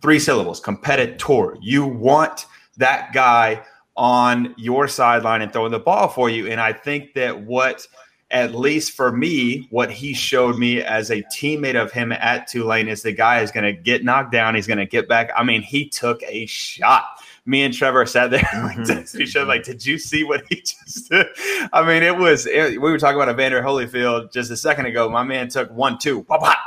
[0.00, 1.56] Three syllables, competitor.
[1.60, 2.46] You want
[2.76, 3.64] that guy
[3.96, 6.46] on your sideline and throwing the ball for you.
[6.46, 7.84] And I think that what
[8.30, 12.88] at least for me, what he showed me as a teammate of him at Tulane
[12.88, 14.54] is the guy is going to get knocked down.
[14.54, 15.30] He's going to get back.
[15.34, 17.04] I mean, he took a shot.
[17.46, 19.22] Me and Trevor sat there mm-hmm.
[19.22, 21.26] each other like, did you see what he just did?
[21.72, 25.08] I mean, it was, it, we were talking about Evander Holyfield just a second ago.
[25.08, 26.58] My man took one, two, pop, pop,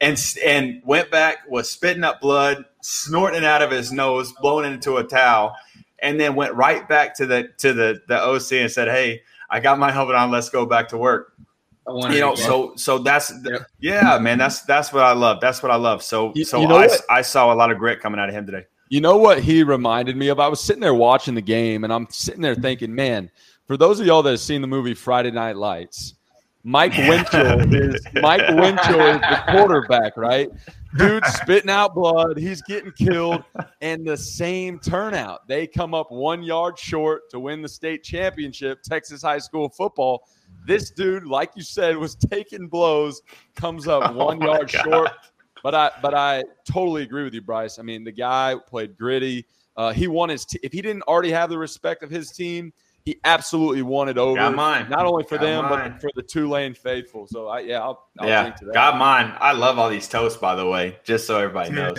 [0.00, 4.96] and, and went back, was spitting up blood, snorting out of his nose, blowing into
[4.96, 5.54] a towel,
[5.98, 9.20] and then went right back to the, to the, the OC and said, Hey,
[9.52, 10.30] I got my helmet on.
[10.30, 11.34] Let's go back to work.
[11.86, 13.66] You know, so so that's yep.
[13.80, 14.38] yeah, man.
[14.38, 15.40] That's that's what I love.
[15.40, 16.02] That's what I love.
[16.02, 18.34] So you, so you know I, I saw a lot of grit coming out of
[18.34, 18.64] him today.
[18.88, 20.38] You know what he reminded me of?
[20.38, 23.30] I was sitting there watching the game, and I'm sitting there thinking, man,
[23.66, 26.14] for those of y'all that have seen the movie Friday Night Lights,
[26.64, 30.48] Mike Winchell is Mike Winchell is the quarterback, right?
[30.96, 33.42] Dude spitting out blood, he's getting killed,
[33.80, 35.48] and the same turnout.
[35.48, 40.28] They come up one yard short to win the state championship, Texas high school football.
[40.66, 43.22] This dude, like you said, was taking blows,
[43.56, 44.84] comes up oh one oh yard God.
[44.84, 45.10] short.
[45.62, 47.78] But I but I totally agree with you, Bryce.
[47.78, 49.46] I mean, the guy played gritty.
[49.76, 50.44] Uh, he won his.
[50.44, 52.72] T- if he didn't already have the respect of his team,
[53.04, 54.36] he absolutely wanted over.
[54.36, 54.88] Got mine.
[54.88, 55.92] Not only for got them, mine.
[55.92, 57.26] but for the Tulane faithful.
[57.26, 59.34] So I, yeah, I'll, I'll yeah, got mine.
[59.40, 61.98] I love all these toasts, by the way, just so everybody knows.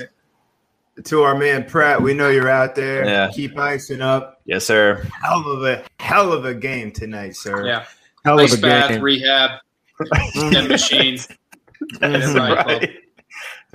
[1.05, 3.03] To our man Pratt, we know you're out there.
[3.03, 3.29] Yeah.
[3.33, 4.41] Keep icing up.
[4.45, 5.05] Yes, sir.
[5.23, 7.65] Hell of a hell of a game tonight, sir.
[7.65, 7.85] Yeah.
[8.23, 9.01] Hell Ice of a bath, game.
[9.01, 9.59] rehab,
[10.33, 11.27] ten machines.
[12.01, 12.91] right.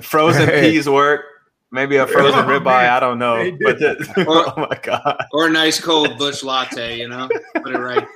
[0.00, 1.24] Frozen peas work.
[1.70, 2.88] Maybe a frozen oh, ribeye.
[2.88, 3.56] I don't know.
[3.62, 5.24] But the, or, oh my god!
[5.32, 6.98] Or a nice cold Busch Latte.
[6.98, 8.06] You know, put it right.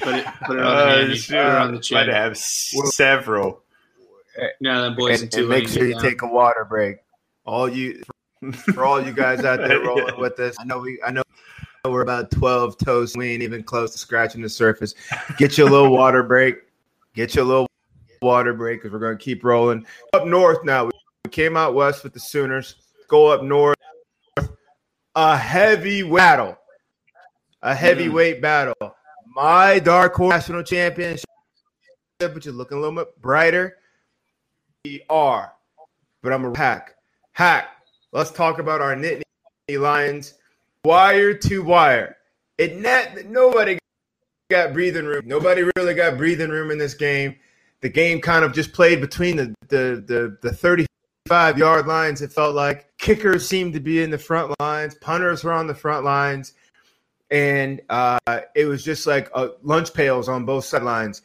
[0.00, 0.26] Put it.
[0.46, 1.98] Put it on, uh, the, handy, put it on the chin.
[1.98, 3.62] Might have several.
[4.60, 6.96] No, then boys and, and make sure you take a water break.
[7.46, 8.02] All you,
[8.72, 10.20] for all you guys out there rolling yeah.
[10.20, 11.22] with us, I know we, I know
[11.84, 13.14] we're about twelve toes.
[13.16, 14.94] We ain't even close to scratching the surface.
[15.36, 16.56] Get you a little water break.
[17.14, 17.68] Get you a little
[18.22, 19.86] water break because we're going to keep rolling.
[20.14, 20.90] Up north now, we
[21.34, 22.76] came out west with the Sooners.
[23.08, 23.76] Go up north.
[25.16, 26.56] A heavy battle.
[27.62, 28.42] A heavyweight mm.
[28.42, 28.96] battle.
[29.34, 31.24] My dark horse national championship,
[32.20, 33.78] which is looking a little bit brighter.
[34.84, 35.52] We are,
[36.22, 36.94] but I'm a hack.
[37.32, 37.68] Hack.
[38.12, 39.22] Let's talk about our Nittany
[39.70, 40.34] Lions.
[40.84, 42.16] Wire to wire.
[42.58, 43.78] It net nobody
[44.50, 45.22] got breathing room.
[45.26, 47.34] Nobody really got breathing room in this game.
[47.80, 50.52] The game kind of just played between the the the, the
[51.26, 52.20] 35 yard lines.
[52.20, 55.74] It felt like kickers seemed to be in the front lines, punters were on the
[55.74, 56.52] front lines,
[57.30, 58.18] and uh,
[58.54, 61.22] it was just like uh, lunch pails on both sidelines.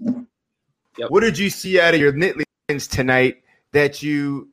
[0.00, 1.10] Yep.
[1.10, 3.42] What did you see out of your Nitlians tonight
[3.72, 4.48] that you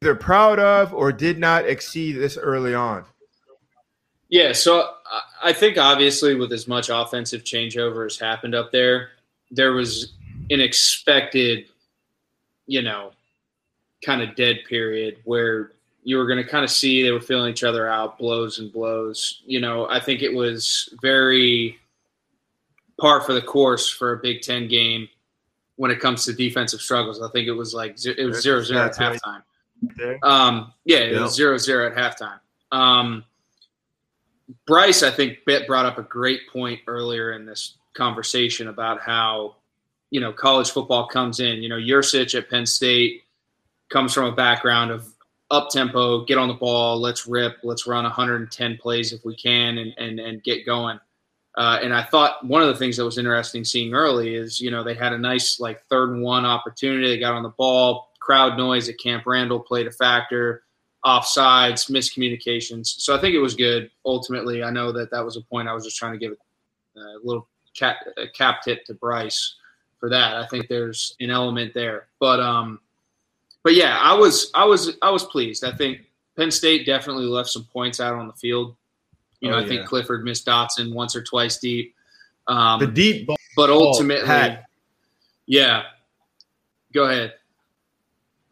[0.00, 3.04] either proud of or did not exceed this early on?
[4.28, 4.88] Yeah, so
[5.42, 9.10] I think obviously with as much offensive changeover as happened up there,
[9.50, 10.12] there was
[10.50, 11.66] an expected,
[12.66, 13.10] you know,
[14.04, 15.72] kind of dead period where
[16.02, 18.72] you were going to kind of see they were feeling each other out, blows and
[18.72, 19.42] blows.
[19.44, 21.78] You know, I think it was very
[22.98, 25.08] par for the course for a Big Ten game
[25.76, 27.20] when it comes to defensive struggles.
[27.22, 29.42] I think it was like it was zero zero at halftime.
[30.22, 32.40] Um, yeah, it was zero zero at halftime.
[32.72, 33.24] Um,
[34.66, 39.56] Bryce, I think, bit brought up a great point earlier in this conversation about how,
[40.10, 41.62] you know, college football comes in.
[41.62, 43.22] You know, Yurcich at Penn State
[43.90, 45.06] comes from a background of
[45.50, 49.78] up tempo, get on the ball, let's rip, let's run 110 plays if we can,
[49.78, 50.98] and and and get going.
[51.56, 54.70] Uh, and I thought one of the things that was interesting seeing early is, you
[54.70, 57.08] know, they had a nice like third and one opportunity.
[57.08, 58.12] They got on the ball.
[58.20, 60.62] Crowd noise at Camp Randall played a factor
[61.04, 62.86] offsides, miscommunications.
[62.86, 63.90] So I think it was good.
[64.04, 66.32] Ultimately, I know that that was a point I was just trying to give
[66.96, 69.56] a little cap, a cap tip to Bryce
[69.98, 70.36] for that.
[70.36, 72.80] I think there's an element there, but um,
[73.62, 75.64] but yeah, I was I was I was pleased.
[75.64, 76.00] I think
[76.36, 78.76] Penn State definitely left some points out on the field.
[79.40, 81.94] You know, oh, I think Clifford missed Dotson once or twice deep.
[82.46, 84.64] Um, the deep ball, but ultimately, had.
[85.46, 85.84] yeah.
[86.92, 87.34] Go ahead.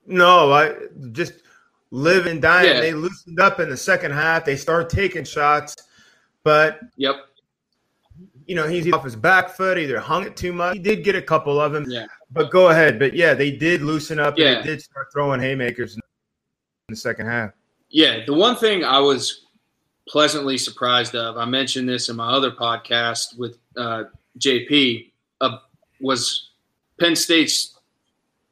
[0.06, 0.74] No, I
[1.12, 1.34] just
[1.90, 2.64] live and die.
[2.64, 2.80] Yeah.
[2.80, 4.44] They loosened up in the second half.
[4.44, 5.76] They start taking shots,
[6.44, 7.16] but yep,
[8.46, 9.78] you know he's off his back foot.
[9.78, 10.74] Either hung it too much.
[10.74, 11.84] He did get a couple of them.
[11.88, 12.98] Yeah, but go ahead.
[12.98, 14.38] But yeah, they did loosen up.
[14.38, 16.02] Yeah, they did start throwing haymakers in
[16.88, 17.52] the second half.
[17.90, 19.46] Yeah, the one thing I was
[20.08, 24.04] pleasantly surprised of, I mentioned this in my other podcast with uh,
[24.38, 25.10] JP,
[25.40, 25.58] uh,
[26.00, 26.50] was
[26.98, 27.78] Penn State's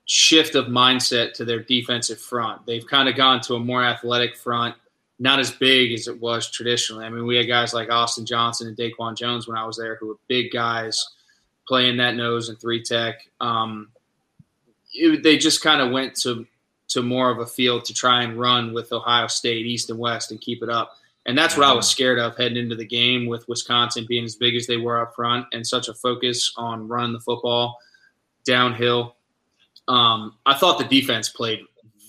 [0.06, 2.64] shift of mindset to their defensive front.
[2.66, 4.74] They've kind of gone to a more athletic front,
[5.18, 7.04] not as big as it was traditionally.
[7.04, 9.96] I mean, we had guys like Austin Johnson and Daquan Jones when I was there
[9.96, 11.04] who were big guys
[11.66, 13.26] playing that nose and three tech.
[13.40, 13.88] Um,
[14.92, 16.46] it, they just kind of went to
[16.88, 20.30] to more of a field to try and run with Ohio State east and west
[20.30, 20.96] and keep it up.
[21.26, 24.36] And that's what I was scared of heading into the game with Wisconsin being as
[24.36, 27.80] big as they were up front and such a focus on running the football
[28.44, 29.16] downhill
[29.88, 31.60] um, I thought the defense played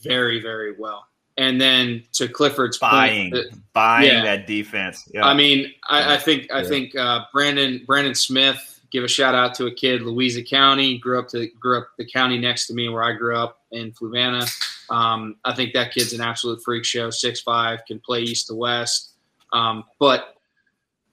[0.04, 1.06] very, very well.
[1.38, 5.08] And then to Clifford's buying, point, buying yeah, that defense.
[5.14, 5.26] Yeah.
[5.26, 6.68] I mean, I, I think I yeah.
[6.68, 8.77] think uh, Brandon Brandon Smith.
[8.92, 10.98] Give a shout out to a kid, Louisa County.
[10.98, 13.92] Grew up to grew up the county next to me where I grew up in
[13.92, 14.50] Fluvanna.
[14.90, 17.10] Um, I think that kid's an absolute freak show.
[17.10, 19.14] Six five, can play east to west.
[19.52, 20.38] Um, but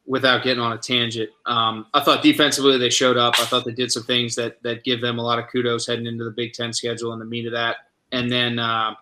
[0.07, 1.31] without getting on a tangent.
[1.47, 3.35] Um, I thought defensively they showed up.
[3.39, 6.07] I thought they did some things that that give them a lot of kudos heading
[6.07, 7.77] into the Big Ten schedule and the meat of that.
[8.13, 8.95] And then, uh,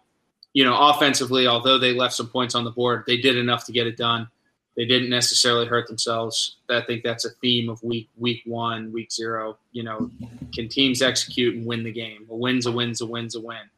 [0.52, 3.72] you know, offensively, although they left some points on the board, they did enough to
[3.72, 4.28] get it done.
[4.76, 6.56] They didn't necessarily hurt themselves.
[6.70, 9.58] I think that's a theme of week week one, week zero.
[9.72, 10.10] You know,
[10.54, 12.26] can teams execute and win the game?
[12.30, 13.68] A win's a win's a win's a win.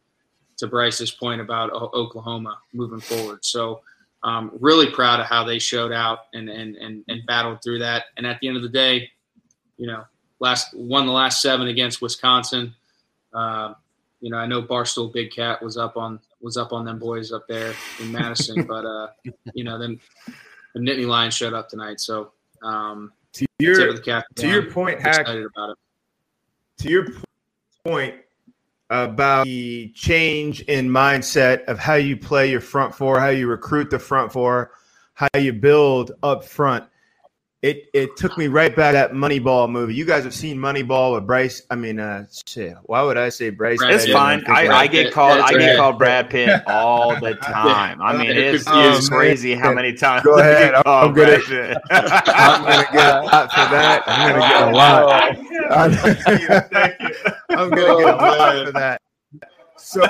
[0.59, 3.81] To Bryce's point about Oklahoma moving forward, so
[4.25, 8.05] um, really proud of how they showed out and, and, and, and battled through that.
[8.17, 9.11] And at the end of the day,
[9.77, 10.05] you know,
[10.41, 12.75] last won the last seven against Wisconsin.
[13.33, 13.75] Uh,
[14.21, 17.33] you know, I know Barstool Big Cat was up on was up on them boys
[17.33, 19.09] up there in Madison, but uh,
[19.53, 20.01] you know, then
[20.75, 22.01] the Nittany Lions showed up tonight.
[22.01, 25.79] So um, to your to your point, Hack, about it.
[26.79, 27.07] To your
[27.85, 28.16] point,
[28.91, 33.91] about the change in mindset of how you play your front four, how you recruit
[33.91, 34.72] the front four,
[35.14, 36.85] how you build up front.
[37.65, 39.95] It it took me right back that Moneyball movie.
[39.95, 41.62] You guys have seen Moneyball with Bryce.
[41.71, 42.77] I mean, uh, shit.
[42.83, 43.79] Why would I say Bryce?
[43.81, 44.45] It's fine.
[44.49, 45.41] I, I, get called.
[45.41, 48.03] I get called Brad Pitt all the time.
[48.03, 50.25] I mean, it's, it's crazy how many times.
[50.25, 50.75] Go ahead.
[50.75, 51.39] I'm gonna,
[51.89, 54.03] I'm gonna get a lot for that.
[54.07, 55.09] I'm gonna get a lot.
[57.49, 59.01] I'm gonna get a lot for that.
[59.79, 60.03] So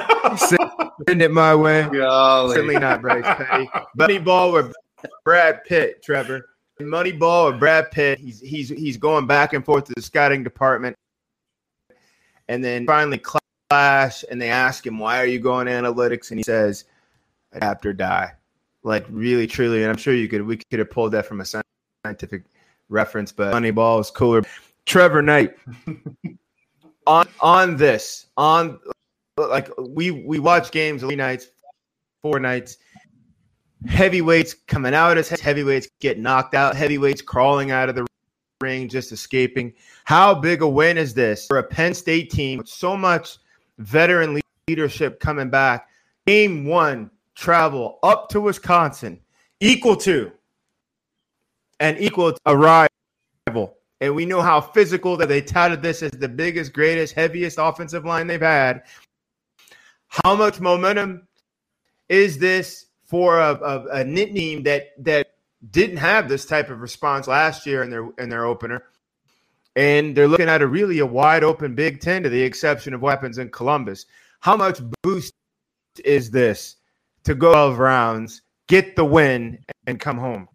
[1.07, 1.89] send it my way.
[1.93, 2.57] Golly.
[2.57, 3.71] Certainly not Bryce Petty.
[3.97, 4.75] Moneyball with
[5.25, 6.49] Brad Pitt, Trevor.
[6.81, 10.97] Moneyball or Brad Pitt, he's he's he's going back and forth to the scouting department,
[12.49, 13.21] and then finally
[13.71, 16.85] clash, and they ask him, "Why are you going analytics?" And he says,
[17.53, 18.33] "Adapt or die."
[18.83, 21.45] Like really, truly, and I'm sure you could we could have pulled that from a
[22.05, 22.43] scientific
[22.89, 24.43] reference, but Moneyball is cooler.
[24.85, 25.57] Trevor Knight
[27.07, 28.81] on on this on
[29.37, 31.49] like we we watch games three nights,
[32.21, 32.79] four nights
[33.87, 38.07] heavyweights coming out as heavyweights get knocked out, heavyweights crawling out of the
[38.61, 39.73] ring, just escaping.
[40.05, 43.39] How big a win is this for a Penn State team with so much
[43.79, 45.89] veteran leadership coming back?
[46.27, 49.21] Game one, travel up to Wisconsin,
[49.61, 50.33] equal to
[51.81, 53.77] and equal to a rival.
[54.01, 58.05] And we know how physical that they touted this as the biggest, greatest, heaviest offensive
[58.05, 58.83] line they've had.
[60.09, 61.27] How much momentum
[62.09, 65.35] is this for a, a, a nickname that that
[65.71, 68.83] didn't have this type of response last year in their in their opener.
[69.77, 73.03] And they're looking at a really a wide open Big Ten to the exception of
[73.03, 74.07] weapons in Columbus.
[74.41, 75.33] How much boost
[76.05, 76.75] is this
[77.23, 80.49] to go 12 rounds, get the win, and come home?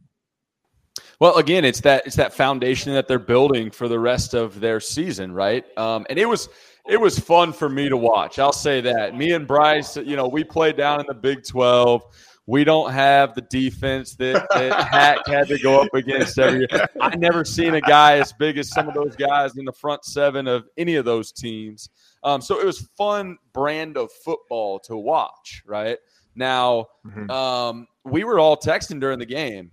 [1.22, 4.82] Well, again, it's that it's that foundation that they're building for the rest of their
[4.82, 5.64] season, right?
[5.78, 6.50] Um, and it was
[6.90, 8.38] it was fun for me to watch.
[8.38, 9.16] I'll say that.
[9.16, 12.04] Me and Bryce, you know, we played down in the Big Twelve.
[12.50, 16.90] We don't have the defense that, that Hack had to go up against every year.
[17.00, 20.04] I never seen a guy as big as some of those guys in the front
[20.04, 21.92] seven of any of those teams.
[22.24, 25.62] Um, so it was fun brand of football to watch.
[25.64, 26.00] Right
[26.34, 27.30] now, mm-hmm.
[27.30, 29.70] um, we were all texting during the game.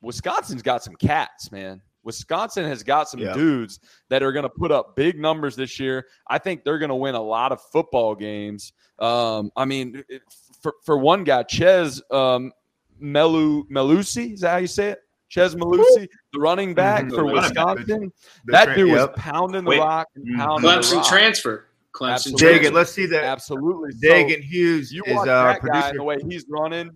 [0.00, 1.82] Wisconsin's got some cats, man.
[2.06, 6.06] Wisconsin has got some dudes that are going to put up big numbers this year.
[6.28, 8.72] I think they're going to win a lot of football games.
[9.00, 10.04] Um, I mean,
[10.60, 12.52] for, for one guy, Chez um,
[13.02, 15.00] Melu Mellusi, is that how you say it?
[15.28, 17.14] Chez Mellusi, the running back mm-hmm.
[17.16, 18.12] for Wisconsin.
[18.46, 19.78] that dude was pounding the Wait.
[19.80, 20.40] rock and mm-hmm.
[20.40, 21.08] pounding Clemson the rock.
[21.08, 21.66] transfer.
[21.92, 23.24] Clemson Dagan, let's see that.
[23.24, 23.90] Absolutely.
[23.94, 25.94] Dagan so Hughes you is our uh, producer.
[25.94, 26.90] the way he's running,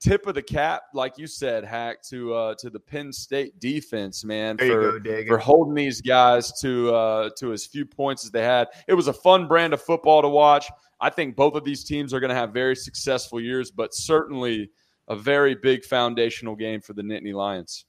[0.00, 4.24] tip of the cap, like you said, Hack to uh, to the Penn State defense,
[4.24, 8.42] man, for go, for holding these guys to uh, to as few points as they
[8.42, 8.68] had.
[8.86, 10.70] It was a fun brand of football to watch.
[11.00, 14.70] I think both of these teams are going to have very successful years, but certainly
[15.08, 17.84] a very big foundational game for the Nittany Lions.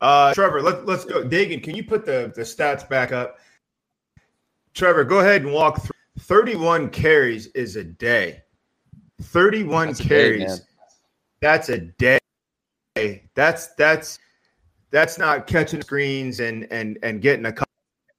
[0.00, 1.24] Uh, Trevor, let, let's go.
[1.24, 3.38] Dagan, can you put the, the stats back up?
[4.74, 5.94] Trevor, go ahead and walk through.
[6.20, 8.42] 31 carries is a day.
[9.22, 10.60] 31 that's carries.
[10.60, 10.64] Day,
[11.40, 12.18] that's a day.
[13.34, 14.18] That's that's
[14.90, 17.54] that's not catching screens and and and getting a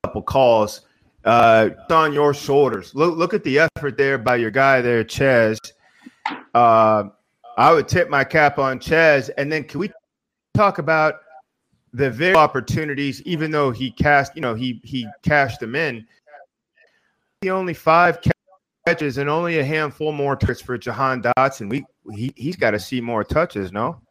[0.03, 0.81] couple calls
[1.25, 2.95] uh, on your shoulders.
[2.95, 5.59] Look, look at the effort there by your guy there, Chez.
[6.53, 7.05] Uh,
[7.57, 9.29] I would tip my cap on Chez.
[9.37, 9.91] And then can we
[10.53, 11.15] talk about
[11.93, 16.05] the very opportunities, even though he cast, you know, he he cashed them in.
[17.41, 18.19] He only five
[18.89, 21.69] catches and only a handful more touches for Jahan Dotson.
[21.69, 24.01] We he he's got to see more touches, no?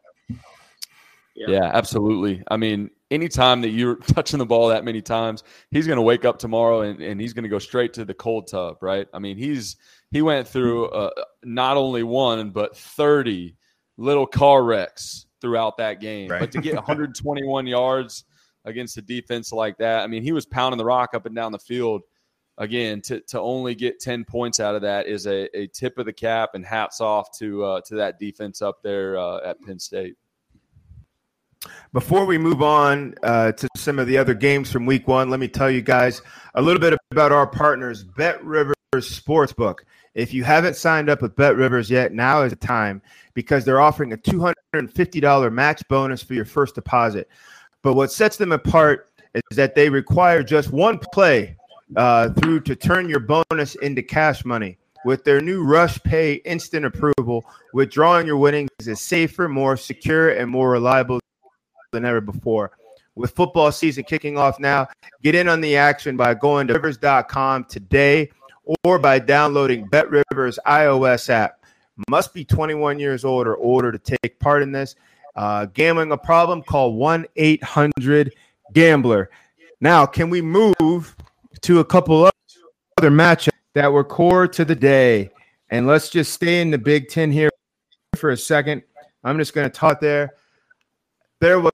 [1.35, 1.47] Yeah.
[1.47, 2.43] yeah, absolutely.
[2.49, 6.25] I mean, anytime that you're touching the ball that many times, he's going to wake
[6.25, 9.07] up tomorrow and, and he's going to go straight to the cold tub, right?
[9.13, 9.77] I mean, he's
[10.11, 11.09] he went through uh,
[11.43, 13.55] not only one but 30
[13.97, 16.29] little car wrecks throughout that game.
[16.29, 16.41] Right.
[16.41, 18.25] But to get 121 yards
[18.65, 21.51] against a defense like that, I mean, he was pounding the rock up and down
[21.51, 22.01] the field.
[22.59, 26.05] Again, to, to only get 10 points out of that is a, a tip of
[26.05, 29.79] the cap and hats off to uh, to that defense up there uh, at Penn
[29.79, 30.15] State.
[31.93, 35.39] Before we move on uh, to some of the other games from week one, let
[35.39, 36.21] me tell you guys
[36.55, 39.79] a little bit about our partners, Bet Rivers Sportsbook.
[40.13, 43.01] If you haven't signed up with Bet Rivers yet, now is the time
[43.33, 47.29] because they're offering a $250 match bonus for your first deposit.
[47.83, 51.55] But what sets them apart is that they require just one play
[51.95, 54.77] uh, through to turn your bonus into cash money.
[55.05, 60.51] With their new Rush Pay instant approval, withdrawing your winnings is safer, more secure, and
[60.51, 61.21] more reliable
[61.91, 62.71] than ever before.
[63.15, 64.87] With football season kicking off now,
[65.23, 68.29] get in on the action by going to rivers.com today
[68.83, 71.63] or by downloading Bet Rivers iOS app.
[72.09, 74.95] Must be 21 years old or older to take part in this.
[75.35, 76.61] Uh, gambling a problem?
[76.61, 78.33] Call 1 800
[78.73, 79.29] Gambler.
[79.81, 81.15] Now, can we move
[81.61, 82.29] to a couple
[82.97, 85.29] other matchups that were core to the day?
[85.69, 87.49] And let's just stay in the Big Ten here
[88.15, 88.83] for a second.
[89.23, 90.35] I'm just going to talk there.
[91.41, 91.71] There was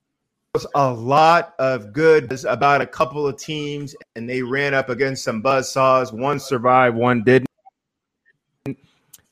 [0.76, 5.42] a lot of good about a couple of teams, and they ran up against some
[5.42, 6.12] buzz saws.
[6.14, 7.50] One survived, one didn't.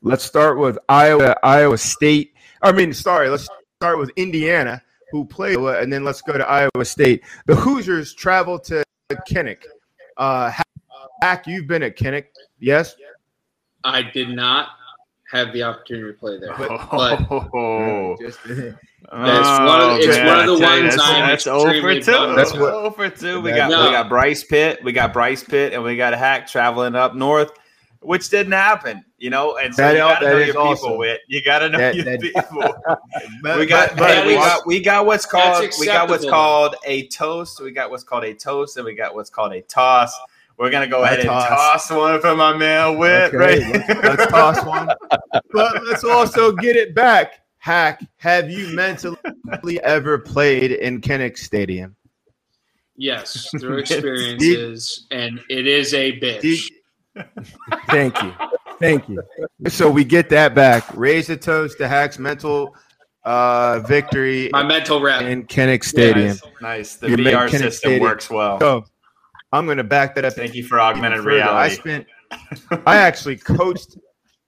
[0.02, 2.34] Let's start with Iowa, Iowa State.
[2.62, 3.48] I mean, sorry, let's
[3.80, 4.82] start with Indiana,
[5.12, 7.24] who played, and then let's go to Iowa State.
[7.46, 8.84] The Hoosiers traveled to
[9.30, 9.64] Kinnick.
[10.18, 10.52] Uh,
[11.22, 12.26] Hack, you've been at Kinnick,
[12.60, 12.96] yes?
[13.84, 14.70] I did not
[15.32, 20.40] have the opportunity to play there, but, but oh, that's one of, it's man, one
[20.40, 22.36] of the ones that's, I'm that's over two.
[22.36, 23.42] That's what over two.
[23.42, 23.86] We got no.
[23.86, 27.16] we got Bryce Pitt, we got Bryce Pitt, and we got a Hack traveling up
[27.16, 27.52] north
[28.04, 29.58] which didn't happen, you know.
[29.58, 30.62] And so that, you got to know your people.
[30.62, 30.98] Awesome.
[30.98, 32.44] With you got to know that, your that, people.
[33.42, 37.08] but, we got, but, we got we got what's called we got what's called a
[37.08, 37.62] toast.
[37.62, 40.14] We got what's called a toast, and we got what's called a toss.
[40.58, 41.46] We're gonna go ahead toss.
[41.46, 43.34] and toss one for my man Whit.
[43.34, 43.88] Okay, right?
[43.88, 44.88] let's, let's toss one,
[45.52, 47.40] but let's also get it back.
[47.58, 51.96] Hack, have you mentally ever played in Kinnick Stadium?
[52.98, 56.70] Yes, through experiences, and it is a bitch.
[57.88, 58.34] Thank you.
[58.84, 59.24] Thank you.
[59.70, 60.86] So we get that back.
[60.96, 62.76] Raise a toast to Hack's mental
[63.24, 64.50] uh, victory.
[64.52, 66.28] My mental rep in Kinnick Stadium.
[66.28, 66.62] Nice.
[66.62, 66.96] nice.
[66.96, 68.02] The Your VR system Stadium.
[68.02, 68.60] works well.
[68.60, 68.86] So
[69.52, 70.34] I'm going to back that up.
[70.34, 71.56] Thank you for augmented reality.
[71.56, 72.08] I spent.
[72.86, 73.98] I actually coached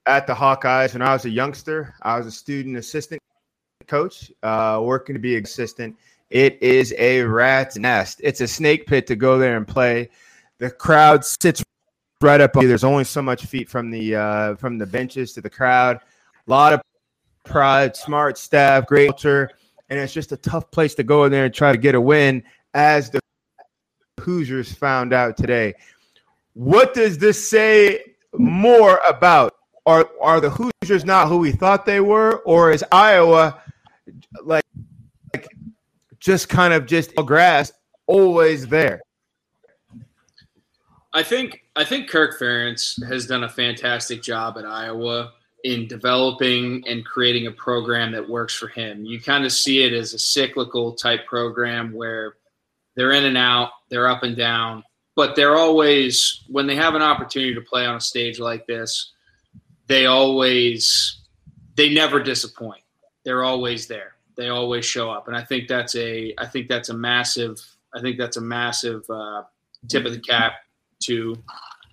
[0.06, 1.94] at the Hawkeyes when I was a youngster.
[2.02, 3.22] I was a student assistant
[3.88, 5.96] coach, uh, working to be assistant.
[6.30, 8.20] It is a rat's nest.
[8.24, 10.10] It's a snake pit to go there and play.
[10.58, 11.64] The crowd sits
[12.22, 12.54] right up.
[12.54, 15.98] There's only so much feet from the uh, from the benches to the crowd.
[15.98, 16.82] A lot of
[17.44, 19.50] pride, smart staff, great culture,
[19.90, 22.02] and it's just a tough place to go in there and try to get a
[22.02, 22.44] win.
[22.74, 23.20] As the
[24.20, 25.74] Hoosiers found out today,
[26.54, 28.04] what does this say
[28.34, 29.54] more about?
[29.86, 33.62] Are are the Hoosiers not who we thought they were, or is Iowa
[34.44, 34.66] like,
[35.34, 35.48] like
[36.20, 37.72] just kind of just grass
[38.08, 39.02] always there?
[41.16, 45.32] I think I think Kirk Ferentz has done a fantastic job at Iowa
[45.64, 49.06] in developing and creating a program that works for him.
[49.06, 52.36] You kind of see it as a cyclical type program where
[52.96, 54.84] they're in and out, they're up and down,
[55.16, 59.14] but they're always when they have an opportunity to play on a stage like this,
[59.88, 61.22] they always
[61.76, 62.84] they never disappoint.
[63.24, 64.16] They're always there.
[64.36, 67.58] They always show up, and I think that's a I think that's a massive
[67.96, 69.44] I think that's a massive uh,
[69.88, 70.56] tip of the cap
[71.06, 71.36] to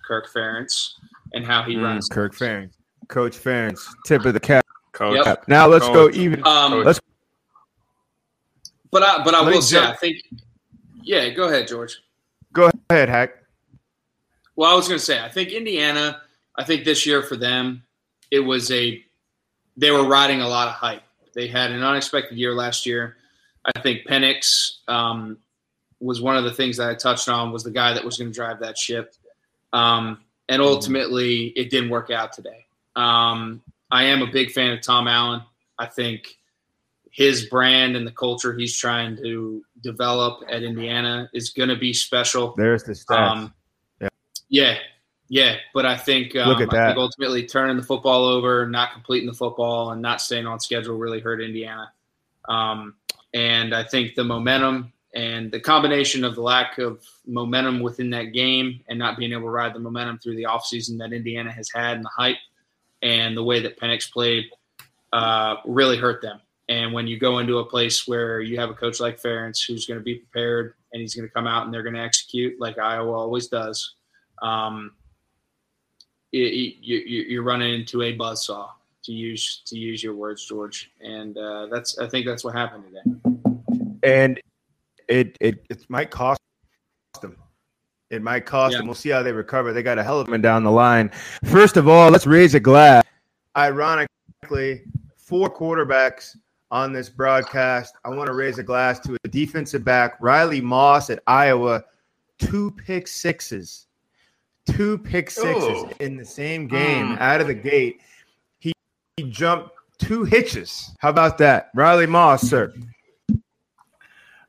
[0.07, 0.93] Kirk Ferentz
[1.33, 2.07] and how he mm, runs.
[2.07, 2.73] Kirk Ferentz,
[3.07, 4.65] Coach Ferentz, tip of the cap.
[4.91, 5.25] Coach.
[5.25, 5.47] Yep.
[5.47, 6.13] Now let's Coach.
[6.13, 6.45] go even.
[6.45, 6.99] Um, let's.
[8.91, 10.17] But I, but I will say, I think.
[11.01, 11.99] Yeah, go ahead, George.
[12.53, 13.31] Go ahead, Hack.
[14.55, 16.21] Well, I was going to say, I think Indiana.
[16.55, 17.83] I think this year for them,
[18.29, 19.03] it was a.
[19.75, 21.01] They were riding a lot of hype.
[21.33, 23.17] They had an unexpected year last year.
[23.65, 25.37] I think Penix um,
[26.03, 28.31] was one of the things that I touched on was the guy that was going
[28.31, 29.15] to drive that ship.
[29.71, 30.71] Um, and mm-hmm.
[30.71, 32.65] ultimately, it didn't work out today.
[32.95, 35.41] Um, I am a big fan of Tom Allen.
[35.79, 36.37] I think
[37.09, 41.93] his brand and the culture he's trying to develop at Indiana is going to be
[41.93, 42.53] special.
[42.57, 43.15] There's the stats.
[43.15, 43.53] Um,
[44.01, 44.09] yeah.
[44.49, 44.77] yeah,
[45.29, 45.55] yeah.
[45.73, 46.97] But I think um, look at that.
[46.97, 51.19] ultimately turning the football over, not completing the football, and not staying on schedule really
[51.19, 51.91] hurt Indiana.
[52.49, 52.95] Um,
[53.33, 58.33] and I think the momentum and the combination of the lack of momentum within that
[58.33, 61.69] game and not being able to ride the momentum through the offseason that Indiana has
[61.73, 62.37] had and the hype
[63.03, 64.45] and the way that Penix played
[65.11, 66.41] uh, really hurt them.
[66.69, 69.85] And when you go into a place where you have a coach like Ferentz who's
[69.85, 72.59] going to be prepared and he's going to come out and they're going to execute
[72.59, 73.95] like Iowa always does,
[74.41, 74.91] um,
[76.31, 78.69] it, it, you, you're running into a buzzsaw
[79.03, 80.91] to use to use your words, George.
[81.01, 83.83] And uh, that's I think that's what happened today.
[84.03, 84.39] And
[85.07, 86.39] it it it might cost
[87.21, 87.37] them.
[88.09, 88.79] It might cost yeah.
[88.79, 88.87] them.
[88.87, 89.73] We'll see how they recover.
[89.73, 91.11] They got a hell of a down the line.
[91.45, 93.03] First of all, let's raise a glass.
[93.57, 94.83] Ironically,
[95.17, 96.35] four quarterbacks
[96.71, 97.95] on this broadcast.
[98.03, 101.83] I want to raise a glass to a defensive back, Riley Moss at Iowa,
[102.39, 103.87] two pick sixes,
[104.67, 105.89] two pick sixes Ooh.
[105.99, 107.19] in the same game mm.
[107.19, 108.01] out of the gate.
[108.59, 108.73] He,
[109.17, 110.95] he jumped two hitches.
[110.99, 112.73] How about that, Riley Moss, sir?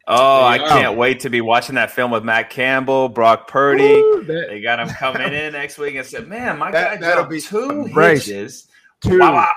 [0.07, 3.95] Oh, I can't wait to be watching that film with Matt Campbell, Brock Purdy.
[3.95, 7.07] Ooh, that, they got him coming in next week and said, "Man, my that, guy
[7.07, 8.69] that'll be two hitches.
[9.01, 9.19] Two.
[9.19, 9.53] Wow, wow.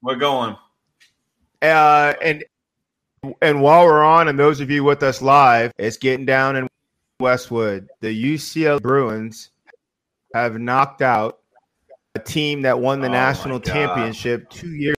[0.00, 0.56] We're going."
[1.60, 2.44] Uh, and
[3.42, 6.68] and while we're on, and those of you with us live, it's getting down in
[7.18, 7.88] Westwood.
[8.00, 9.50] The UCLA Bruins
[10.34, 11.40] have knocked out
[12.14, 14.96] a team that won the oh national championship two years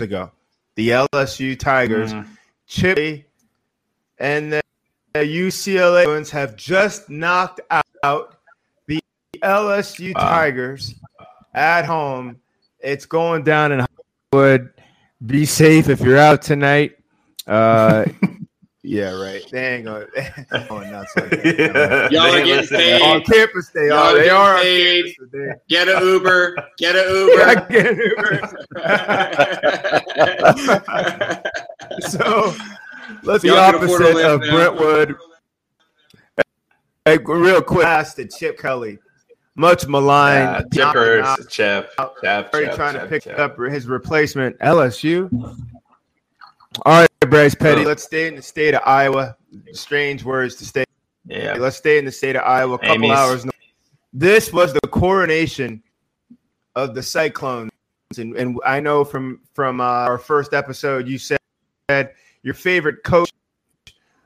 [0.00, 0.30] ago.
[0.76, 2.26] The LSU Tigers, mm.
[2.66, 3.24] Chip,
[4.20, 4.62] and the,
[5.14, 7.60] the UCLA Bruins have just knocked
[8.04, 8.36] out
[8.86, 9.02] the
[9.42, 10.20] LSU wow.
[10.20, 10.94] Tigers
[11.54, 12.38] at home.
[12.78, 13.86] It's going down in
[14.32, 14.72] Hollywood.
[15.26, 16.96] Be safe if you're out tonight.
[17.46, 18.04] Uh,
[18.82, 19.42] yeah, right.
[19.50, 20.06] They ain't going.
[20.68, 21.32] going nuts like.
[22.10, 23.68] Y'all are getting paid on campus.
[23.70, 24.14] They Y'all are.
[24.14, 25.14] They are paid.
[25.68, 26.56] Get an Uber.
[26.78, 27.38] Get an Uber.
[27.38, 28.40] Yeah, get an Uber.
[32.08, 32.54] so
[33.22, 34.50] let's the opposite of now.
[34.50, 35.16] Brentwood.
[37.04, 38.98] Hey, real quick, ask to Chip Kelly
[39.60, 40.66] much maligned.
[40.72, 41.90] Yeah, Chippers, Chip,
[42.22, 43.38] Chip, Chip, trying Chip, to pick Chip.
[43.38, 45.30] up his replacement, LSU.
[46.86, 47.84] All right, Bryce Petty.
[47.84, 49.36] Let's stay in the state of Iowa.
[49.72, 50.84] Strange words to stay.
[51.26, 51.54] Yeah.
[51.58, 52.76] Let's stay in the state of Iowa.
[52.76, 53.10] A couple Amy's.
[53.10, 53.46] hours.
[54.12, 55.82] This was the coronation
[56.74, 57.70] of the Cyclones,
[58.16, 61.38] and, and I know from from uh, our first episode, you said
[62.42, 63.30] your favorite coach,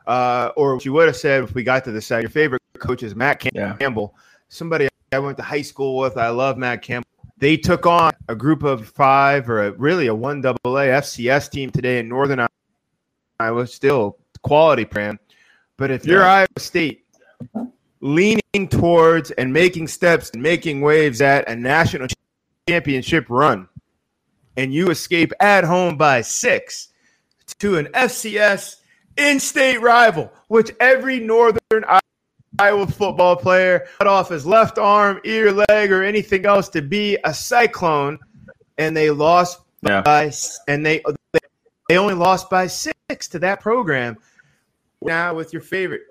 [0.06, 2.22] uh, or what you would have said if we got to the side.
[2.22, 4.14] Your favorite coach is Matt Campbell.
[4.14, 4.20] Yeah.
[4.48, 6.16] Somebody I went to high school with.
[6.16, 7.08] I love Matt Campbell.
[7.38, 11.70] They took on a group of five, or a, really a one AA FCS team
[11.70, 12.48] today in Northern Iowa.
[13.40, 15.18] I was still quality brand,
[15.76, 17.04] but if you're Iowa State
[18.00, 22.06] leaning towards and making steps and making waves at a national
[22.68, 23.68] championship run,
[24.56, 26.90] and you escape at home by six
[27.58, 28.76] to an FCS
[29.16, 31.84] in-state rival, which every Northern
[32.58, 37.18] Iowa football player cut off his left arm, ear, leg, or anything else to be
[37.24, 38.18] a cyclone,
[38.78, 40.02] and they lost yeah.
[40.02, 40.32] by
[40.68, 41.02] and they
[41.88, 44.16] they only lost by six to that program.
[45.02, 46.02] Now with your favorite,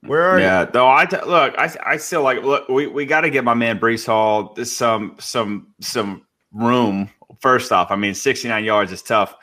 [0.00, 0.70] where are yeah, you?
[0.72, 2.68] though I t- look, I I still like look.
[2.68, 7.10] We, we got to give my man Breece Hall some some some room.
[7.40, 9.36] First off, I mean, sixty nine yards is tough.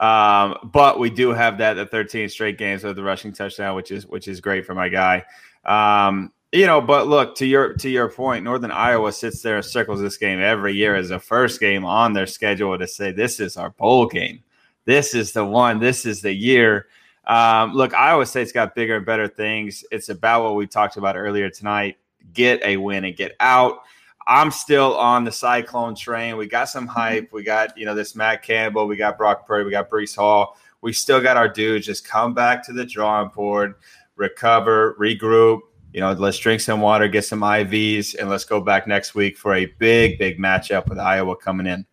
[0.00, 3.90] Um, but we do have that the 13 straight games with the rushing touchdown, which
[3.90, 5.24] is which is great for my guy.
[5.64, 9.64] Um, you know, but look to your to your point, Northern Iowa sits there and
[9.64, 13.38] circles this game every year as the first game on their schedule to say this
[13.38, 14.42] is our bowl game.
[14.86, 15.78] This is the one.
[15.78, 16.86] This is the year.
[17.26, 19.84] Um, look, Iowa State's got bigger and better things.
[19.92, 21.98] It's about what we talked about earlier tonight.
[22.32, 23.82] Get a win and get out.
[24.30, 26.36] I'm still on the Cyclone train.
[26.36, 27.32] We got some hype.
[27.32, 28.86] We got, you know, this Matt Campbell.
[28.86, 29.64] We got Brock Purdy.
[29.64, 30.56] We got Breece Hall.
[30.82, 31.84] We still got our dudes.
[31.84, 33.74] Just come back to the drawing board,
[34.14, 35.62] recover, regroup.
[35.92, 39.36] You know, let's drink some water, get some IVs, and let's go back next week
[39.36, 41.84] for a big, big matchup with Iowa coming in.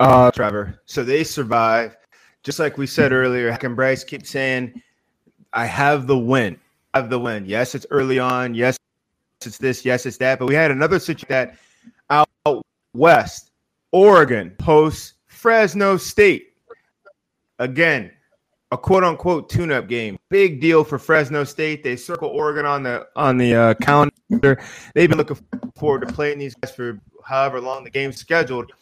[0.00, 0.80] Uh, Trevor.
[0.86, 1.96] So they survive.
[2.42, 4.82] Just like we said earlier, Hack and Bryce keep saying,
[5.52, 6.58] I have the win
[6.94, 7.44] have the win.
[7.44, 8.54] Yes, it's early on.
[8.54, 8.78] Yes,
[9.44, 9.84] it's this.
[9.84, 10.38] Yes, it's that.
[10.38, 11.56] But we had another situation that
[12.10, 12.28] out
[12.94, 13.50] west,
[13.92, 16.52] Oregon posts Fresno State.
[17.58, 18.10] Again,
[18.70, 20.18] a quote unquote tune up game.
[20.30, 21.82] Big deal for Fresno State.
[21.82, 24.62] They circle Oregon on the on the uh, calendar.
[24.94, 25.38] They've been looking
[25.76, 28.72] forward to playing these guys for however long the game's scheduled.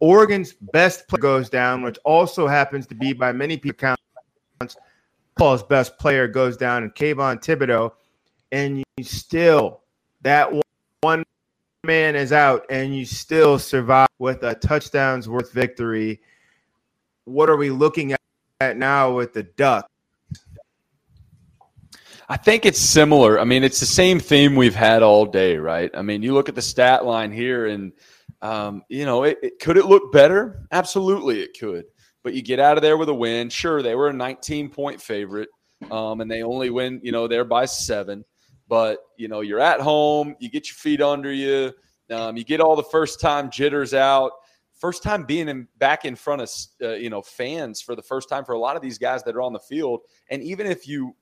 [0.00, 3.95] Oregon's best player goes down, which also happens to be by many people
[5.36, 7.92] Paul's best player goes down and Kayvon Thibodeaux,
[8.52, 9.82] and you still
[10.22, 10.50] that
[11.02, 11.24] one
[11.84, 16.20] man is out, and you still survive with a touchdowns worth victory.
[17.24, 18.14] What are we looking
[18.60, 19.88] at now with the Duck?
[22.28, 23.38] I think it's similar.
[23.38, 25.90] I mean, it's the same theme we've had all day, right?
[25.94, 27.92] I mean, you look at the stat line here, and
[28.42, 30.66] um, you know, it, it, could it look better?
[30.72, 31.84] Absolutely, it could
[32.26, 33.48] but you get out of there with a win.
[33.48, 35.48] Sure, they were a 19 point favorite,
[35.92, 38.24] um, and they only win, you know, there by seven.
[38.66, 41.72] But you know, you're at home, you get your feet under you,
[42.10, 44.32] um, you get all the first time jitters out.
[44.74, 46.50] First time being in, back in front of
[46.82, 49.36] uh, you know fans for the first time for a lot of these guys that
[49.36, 51.14] are on the field, and even if you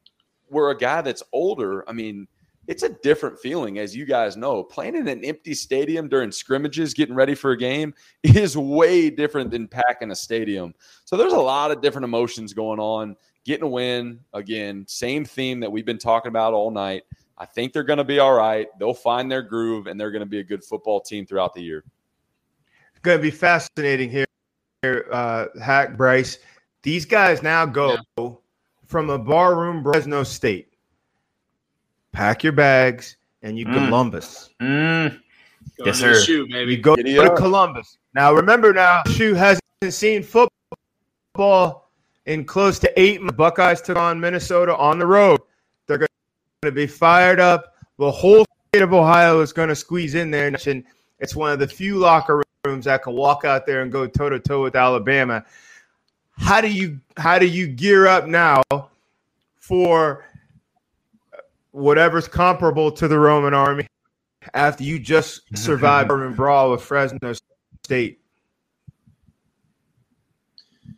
[0.49, 2.27] were a guy that's older, I mean,
[2.67, 4.63] it's a different feeling, as you guys know.
[4.63, 9.51] Playing in an empty stadium during scrimmages, getting ready for a game, is way different
[9.51, 10.75] than packing a stadium.
[11.05, 13.17] So there's a lot of different emotions going on.
[13.45, 17.03] Getting a win, again, same theme that we've been talking about all night.
[17.37, 18.69] I think they're going to be all right.
[18.79, 21.61] They'll find their groove, and they're going to be a good football team throughout the
[21.61, 21.85] year.
[22.93, 26.39] It's going to be fascinating here, uh, Hack Bryce.
[26.83, 28.31] These guys now go yeah.
[28.87, 30.74] from a barroom Fresno State
[32.15, 33.75] pack your bags, and you mm.
[33.75, 34.51] Columbus.
[34.63, 35.11] Mm.
[35.77, 36.19] Going yes, sir.
[36.19, 36.77] Shoe, maybe.
[36.77, 37.99] You go, go to Columbus.
[38.15, 41.91] Now, remember now, Shoe hasn't seen football
[42.27, 43.21] in close to eight.
[43.21, 43.37] Months.
[43.37, 45.41] Buckeyes took on Minnesota on the road.
[45.87, 46.09] They're going
[46.63, 47.75] to be fired up.
[47.99, 50.47] The whole state of Ohio is going to squeeze in there.
[50.47, 50.85] And
[51.19, 54.29] it's one of the few locker rooms that can walk out there and go toe
[54.29, 55.45] to toe with Alabama.
[56.37, 58.63] How do you how do you gear up now
[59.57, 60.25] for
[61.75, 63.87] whatever's comparable to the Roman army
[64.55, 67.35] after you just survived urban brawl with Fresno
[67.85, 68.21] State?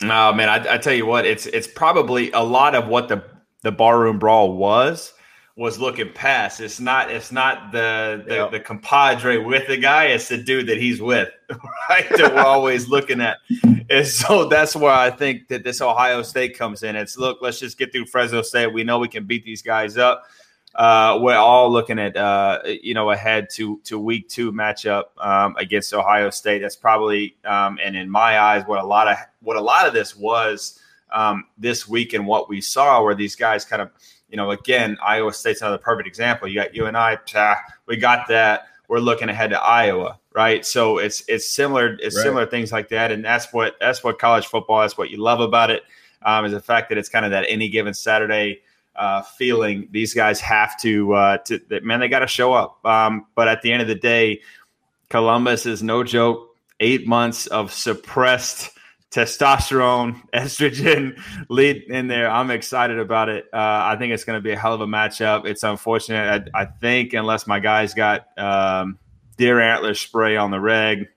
[0.02, 3.24] Oh man, I, I tell you what, it's it's probably a lot of what the
[3.62, 5.14] the barroom brawl was
[5.56, 6.60] was looking past.
[6.60, 10.06] It's not it's not the the, the compadre with the guy.
[10.06, 11.30] It's the dude that he's with,
[11.88, 12.06] right?
[12.10, 13.38] that we're always looking at.
[13.88, 16.94] And so that's where I think that this Ohio State comes in.
[16.94, 18.74] It's look, let's just get through Fresno State.
[18.74, 20.24] We know we can beat these guys up.
[20.76, 25.56] Uh, we're all looking at uh, you know ahead to to week two matchup um,
[25.58, 26.60] against Ohio State.
[26.60, 29.94] That's probably um, and in my eyes what a lot of what a lot of
[29.94, 30.78] this was
[31.12, 33.90] um, this week and what we saw where these guys kind of
[34.28, 36.48] you know, again, Iowa State's another perfect example.
[36.48, 37.16] You got you and I,
[37.86, 38.68] we got that.
[38.88, 40.64] We're looking ahead to Iowa, right?
[40.64, 42.22] So it's it's similar, it's right.
[42.22, 44.80] similar things like that, and that's what that's what college football.
[44.80, 45.82] That's what you love about it,
[46.22, 48.60] um, is the fact that it's kind of that any given Saturday
[48.98, 49.88] uh, feeling.
[49.90, 52.84] These guys have to, uh, to man, they got to show up.
[52.84, 54.40] Um, but at the end of the day,
[55.08, 56.54] Columbus is no joke.
[56.80, 58.70] Eight months of suppressed
[59.10, 61.18] testosterone, estrogen
[61.48, 62.30] lead in there.
[62.30, 63.46] I'm excited about it.
[63.52, 65.46] Uh, I think it's going to be a hell of a matchup.
[65.46, 66.50] It's unfortunate.
[66.54, 68.98] I, I think unless my guys got um,
[69.36, 71.08] deer antler spray on the reg,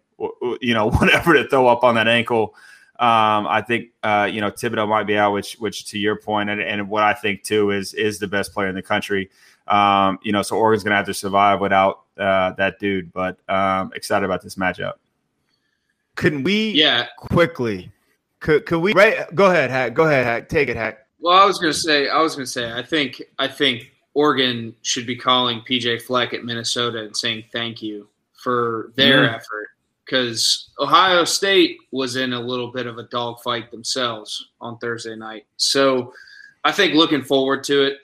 [0.62, 2.56] you know, whatever to throw up on that ankle.
[3.00, 6.50] Um, I think uh, you know Thibodeaux might be out, which which to your point,
[6.50, 9.30] and, and what I think too is is the best player in the country.
[9.68, 13.14] Um, you know, so Oregon's going to have to survive without uh, that dude.
[13.14, 14.96] But um, excited about this matchup.
[16.16, 17.90] Can we yeah quickly
[18.42, 19.94] could could we right go ahead, Hack.
[19.94, 20.50] Go ahead, Hack.
[20.50, 21.08] Take it, Hack.
[21.22, 25.08] Well, I was gonna say I was gonna say I think I think Oregon should
[25.08, 29.36] be calling PJ Fleck at Minnesota and saying thank you for their yeah.
[29.36, 29.70] effort
[30.10, 35.46] because Ohio State was in a little bit of a dogfight themselves on Thursday night.
[35.58, 36.14] So
[36.64, 37.98] I think looking forward to it.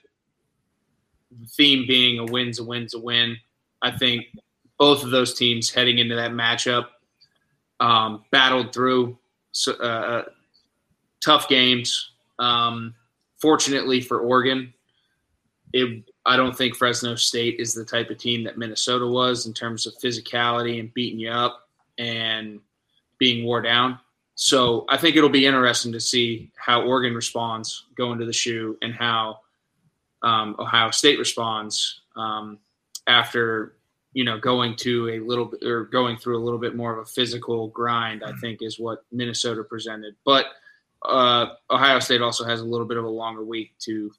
[1.40, 3.38] The theme being a win's a win's a win.
[3.82, 4.26] I think
[4.78, 6.88] both of those teams heading into that matchup
[7.80, 9.18] um, battled through
[9.68, 10.26] uh, uh,
[11.24, 12.12] tough games.
[12.38, 12.94] Um,
[13.38, 14.74] fortunately for Oregon,
[15.74, 19.54] it, I don't think Fresno State is the type of team that Minnesota was in
[19.54, 21.65] terms of physicality and beating you up
[21.98, 22.60] and
[23.18, 24.00] being wore down.
[24.36, 28.78] So I think it'll be interesting to see how Oregon responds going to the shoe
[28.82, 29.40] and how
[30.22, 32.60] um, Ohio State responds um,
[33.08, 33.76] after
[34.16, 37.00] you know, going to a little bit or going through a little bit more of
[37.00, 38.40] a physical grind, I mm-hmm.
[38.40, 40.16] think is what Minnesota presented.
[40.24, 40.46] But
[41.04, 44.12] uh, Ohio State also has a little bit of a longer week to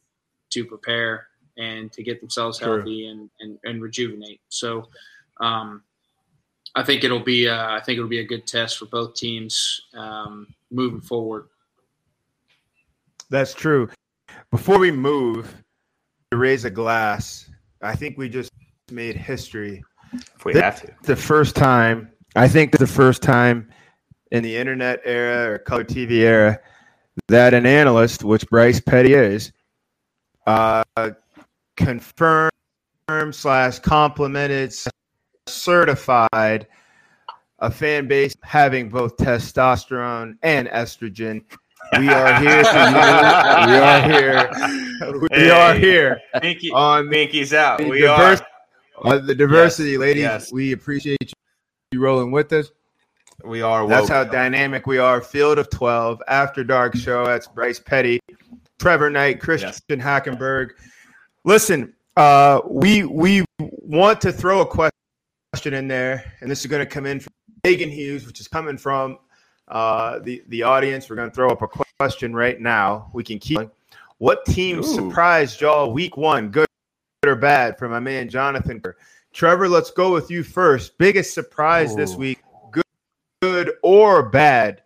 [0.50, 4.40] to prepare and to get themselves healthy and, and, and rejuvenate.
[4.50, 4.88] So
[5.40, 5.82] um,
[6.76, 9.80] I think it'll be uh, I think it'll be a good test for both teams
[9.94, 11.46] um, moving forward.
[13.30, 13.88] That's true.
[14.50, 15.54] Before we move
[16.30, 17.50] to raise a glass,
[17.82, 18.52] I think we just
[18.92, 19.82] made history.
[20.12, 20.94] If we this have to.
[21.02, 23.70] The first time, I think the first time
[24.30, 26.60] in the internet era or color TV era
[27.28, 29.50] that an analyst, which Bryce Petty is,
[30.46, 30.84] uh,
[31.76, 32.50] confirmed
[33.32, 34.74] slash complimented
[35.46, 36.66] certified
[37.60, 41.42] a fan base having both testosterone and estrogen.
[41.98, 43.70] We are here for you.
[43.72, 44.50] We are here.
[45.20, 46.20] We hey, are here.
[46.42, 47.80] Minky, on Minky's out.
[47.80, 48.40] We diverse,
[49.02, 49.14] are.
[49.14, 50.22] Uh, the diversity, yes, ladies.
[50.22, 50.52] Yes.
[50.52, 51.32] We appreciate
[51.92, 52.70] you rolling with us.
[53.44, 53.82] We are.
[53.82, 53.90] Woke.
[53.90, 55.20] That's how dynamic we are.
[55.20, 57.24] Field of 12, After Dark Show.
[57.24, 58.18] That's Bryce Petty,
[58.78, 59.98] Trevor Knight, Christian yes.
[59.98, 60.70] Hackenberg.
[61.44, 64.95] Listen, uh, we we want to throw a question
[65.64, 67.32] in there, and this is going to come in from
[67.64, 69.18] Megan Hughes, which is coming from
[69.68, 71.08] uh, the the audience.
[71.08, 73.10] We're going to throw up a question right now.
[73.12, 73.58] We can keep.
[74.18, 74.82] What team Ooh.
[74.82, 76.50] surprised y'all week one?
[76.50, 76.66] Good
[77.24, 78.82] or bad for my man Jonathan.
[79.32, 80.96] Trevor, let's go with you first.
[80.98, 81.96] Biggest surprise Ooh.
[81.96, 82.38] this week,
[82.70, 82.84] good,
[83.42, 84.82] good or bad?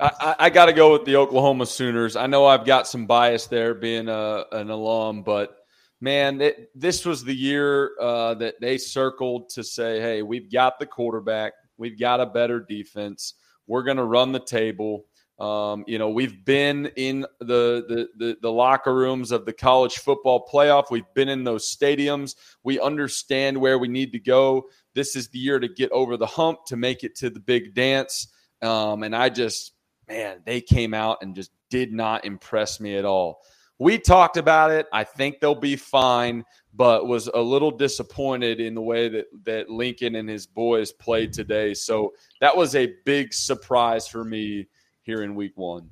[0.00, 2.16] I, I got to go with the Oklahoma Sooners.
[2.16, 5.63] I know I've got some bias there, being a, an alum, but
[6.00, 10.78] man, it, this was the year uh, that they circled to say, "Hey, we've got
[10.78, 13.34] the quarterback, we've got a better defense,
[13.66, 15.06] we're going to run the table."
[15.38, 19.94] Um, you know, we've been in the, the, the the locker rooms of the college
[19.94, 20.92] football playoff.
[20.92, 22.36] We've been in those stadiums.
[22.62, 24.68] We understand where we need to go.
[24.94, 27.74] This is the year to get over the hump to make it to the big
[27.74, 28.28] dance.
[28.62, 29.72] Um, and I just,
[30.08, 33.42] man, they came out and just did not impress me at all.
[33.78, 34.86] We talked about it.
[34.92, 36.44] I think they'll be fine,
[36.74, 41.32] but was a little disappointed in the way that that Lincoln and his boys played
[41.32, 41.74] today.
[41.74, 44.68] So that was a big surprise for me
[45.02, 45.90] here in week one?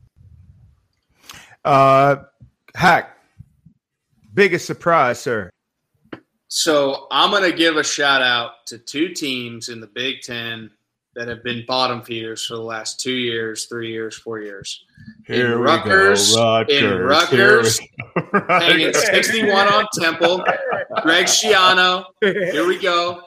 [1.65, 2.17] Uh,
[2.75, 3.17] Hack,
[4.35, 5.51] biggest surprise, sir.
[6.49, 10.71] So I'm going to give a shout out to two teams in the Big Ten
[11.15, 14.85] that have been bottom feeders for the last two years, three years, four years.
[15.27, 17.81] Here in Rutgers, Rutgers, in Rutgers,
[18.49, 20.45] hanging 61 on Temple.
[21.03, 22.05] Greg Schiano.
[22.21, 23.23] Here we go.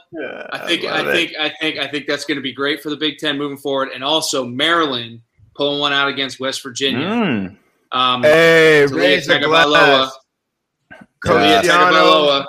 [0.51, 2.89] I think I, I think I think I think that's going to be great for
[2.89, 5.21] the Big Ten moving forward, and also Maryland
[5.55, 7.07] pulling one out against West Virginia.
[7.07, 7.57] Mm.
[7.91, 10.11] Um, hey, raise the glass.
[11.23, 12.45] Coach Tagovailoa.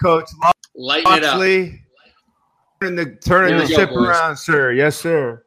[0.00, 0.28] Coach
[0.74, 1.40] Lighten it up.
[2.80, 4.72] Turning the, turning the ship go, around, sir.
[4.72, 5.42] Yes, sir.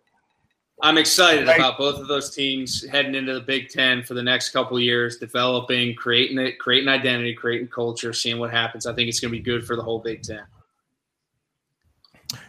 [0.84, 1.58] I'm excited right.
[1.58, 5.18] about both of those teams heading into the Big Ten for the next couple years,
[5.18, 8.88] developing, creating it, creating identity, creating culture, seeing what happens.
[8.88, 10.42] I think it's going to be good for the whole Big Ten.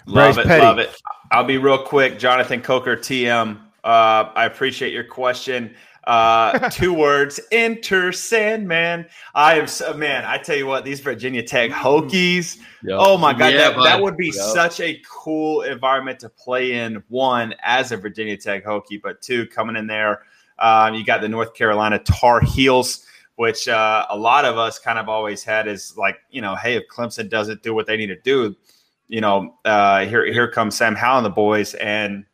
[0.07, 0.63] Love Bryce it, Petty.
[0.63, 0.97] love it.
[1.31, 2.19] I'll be real quick.
[2.19, 3.59] Jonathan Coker, TM.
[3.85, 5.75] Uh, I appreciate your question.
[6.05, 9.07] Uh, two words: Enter Sandman.
[9.35, 10.25] I am so man.
[10.25, 12.59] I tell you what, these Virginia Tech Hokies.
[12.83, 12.99] Yep.
[13.01, 14.35] Oh my god, yeah, that, that would be yep.
[14.35, 17.03] such a cool environment to play in.
[17.09, 20.23] One as a Virginia Tech Hokie, but two coming in there.
[20.59, 24.99] Um, you got the North Carolina Tar Heels, which uh, a lot of us kind
[24.99, 28.09] of always had is like you know, hey, if Clemson doesn't do what they need
[28.09, 28.57] to do,
[29.07, 32.25] you know, uh, here here comes Sam Howell and the boys and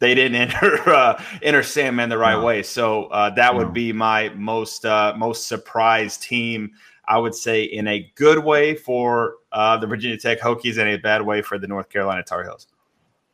[0.00, 2.44] they didn't enter uh, enter Sandman the right no.
[2.44, 2.62] way.
[2.62, 3.58] So uh, that no.
[3.58, 6.72] would be my most uh, most surprised team.
[7.06, 10.96] I would say in a good way for uh, the Virginia Tech Hokies and a
[10.96, 12.68] bad way for the North Carolina Tar Heels.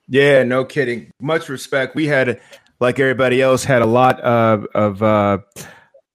[0.09, 1.11] Yeah, no kidding.
[1.21, 1.95] Much respect.
[1.95, 2.41] We had,
[2.81, 5.39] like everybody else, had a lot of of uh,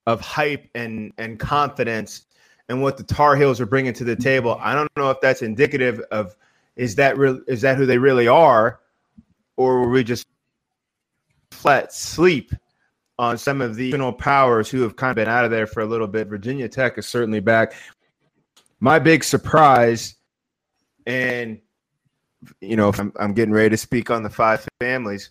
[0.08, 2.26] of hype and and confidence
[2.70, 4.58] in what the Tar Heels are bringing to the table.
[4.62, 6.36] I don't know if that's indicative of
[6.78, 8.80] is that real is that who they really are,
[9.58, 10.26] or were we just
[11.62, 12.53] flat sleep
[13.20, 15.86] on some of the powers who have kind of been out of there for a
[15.86, 16.28] little bit.
[16.28, 17.74] Virginia Tech is certainly back.
[18.80, 20.16] My big surprise,
[21.05, 21.59] and
[22.62, 25.30] you know, if I'm, I'm getting ready to speak on the five families,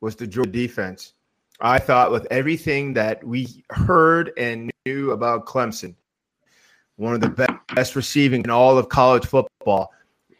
[0.00, 1.14] was the Georgia defense.
[1.60, 5.96] I thought with everything that we heard and knew about Clemson,
[6.96, 9.92] one of the best receiving in all of college football,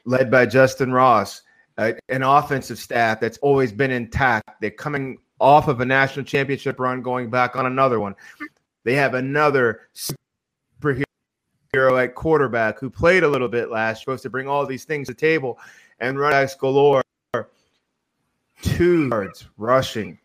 [0.05, 1.43] led by Justyn Ross,
[1.78, 4.49] uh, an offensive staff that's always been intact.
[4.61, 8.14] They're coming off of a national championship run, going back on another one.
[8.84, 9.88] They have another
[10.80, 11.03] superhero
[11.74, 15.14] at quarterback who played a little bit last, supposed to bring all these things to
[15.14, 15.59] the table
[15.99, 17.03] and run backs galore.
[18.62, 20.18] Two yards rushing.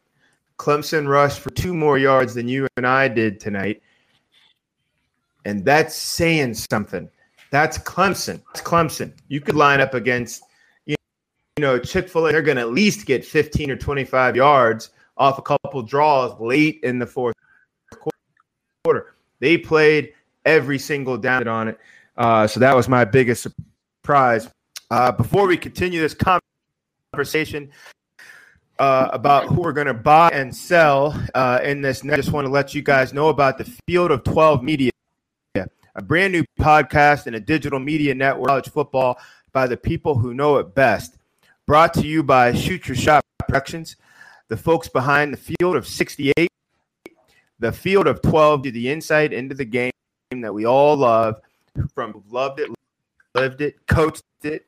[0.60, 3.82] Clemson rushed for two more yards than you and I did tonight.
[5.46, 7.10] And that's saying something.
[7.50, 8.42] That's Clemson.
[8.52, 9.14] It's Clemson.
[9.30, 10.44] You could line up against,
[10.86, 10.96] you
[11.58, 15.38] know, Chick fil A, they're going to at least get 15 or 25 yards off
[15.38, 17.36] a couple draws late in the fourth
[18.84, 19.16] quarter.
[19.40, 20.14] They played
[20.46, 21.80] every single down on it.
[22.16, 24.50] Uh, so that was my biggest surprise.
[24.90, 26.16] Uh, before we continue this
[27.14, 27.70] conversation
[28.80, 32.46] uh, about who we're going to buy and sell uh, in this, I just want
[32.46, 34.92] to let you guys know about the Field of 12 Media,
[35.56, 39.20] a brand new podcast and a digital media network, college football
[39.52, 41.18] by the people who know it best.
[41.66, 43.98] Brought to you by Shoot Your Shot Productions
[44.50, 46.50] the folks behind the field of 68,
[47.60, 49.92] the field of 12, do the insight into the game
[50.32, 51.40] that we all love,
[51.94, 52.70] from loved it,
[53.36, 54.66] lived it, coached it.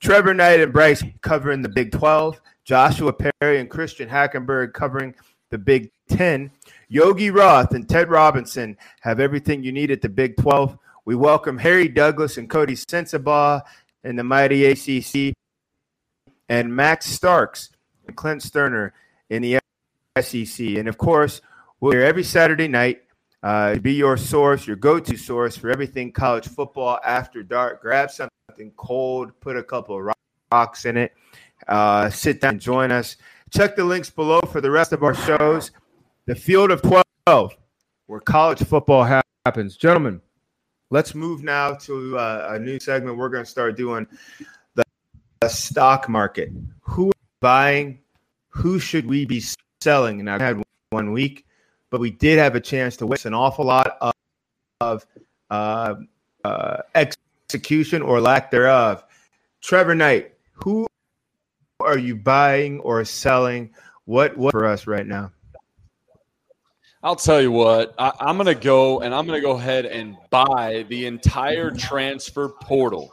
[0.00, 5.14] Trevor Knight and Bryce covering the Big 12, Joshua Perry and Christian Hackenberg covering
[5.50, 6.50] the Big 10.
[6.88, 10.78] Yogi Roth and Ted Robinson have everything you need at the Big 12.
[11.04, 13.62] We welcome Harry Douglas and Coty Sensabaugh
[14.04, 15.34] in the mighty ACC,
[16.48, 17.70] and Max Starks
[18.06, 18.92] and Clint Stoerner
[19.30, 19.58] in the
[20.20, 20.66] SEC.
[20.76, 21.40] And of course,
[21.80, 23.02] we're here every Saturday night
[23.42, 27.82] uh, to be your source, your go to source for everything college football after dark.
[27.82, 30.14] Grab something cold, put a couple of
[30.52, 31.12] rocks in it,
[31.68, 33.16] uh, sit down and join us.
[33.50, 35.70] Check the links below for the rest of our shows.
[36.26, 37.56] The Field of 12,
[38.06, 39.04] where college football
[39.44, 39.76] happens.
[39.76, 40.20] Gentlemen,
[40.90, 43.16] let's move now to uh, a new segment.
[43.16, 44.08] We're going to start doing
[44.74, 44.82] the,
[45.40, 46.50] the stock market.
[46.80, 48.00] Who is buying
[48.56, 49.42] who should we be
[49.82, 50.18] selling.
[50.18, 51.44] And I've had one week,
[51.90, 54.12] but we did have a chance to witness an awful lot of,
[54.80, 55.06] of
[55.50, 55.94] uh,
[56.42, 59.04] uh, execution or lack thereof.
[59.60, 60.86] Trevor Knight, who
[61.80, 63.70] are you buying or selling?
[64.06, 65.32] What what for us right now?
[67.02, 69.84] I'll tell you what, I, am going to go and I'm going to go ahead
[69.84, 73.12] and buy the entire transfer portal.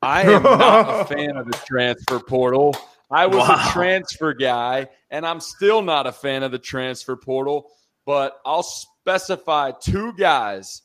[0.00, 2.74] I am not a fan of the transfer portal.
[3.12, 3.56] I was wow.
[3.58, 7.70] a transfer guy, and I'm still not a fan of the transfer portal,
[8.06, 10.82] but I'll specify two guys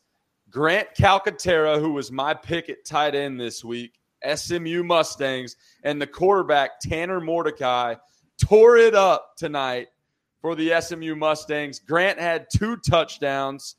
[0.50, 4.00] Grant Calcaterra, who was my pick at tight end this week,
[4.36, 7.96] SMU Mustangs, and the quarterback, Tanner Mordecai,
[8.38, 9.88] tore it up tonight
[10.42, 11.80] for the SMU Mustangs.
[11.80, 13.76] Grant had two touchdowns.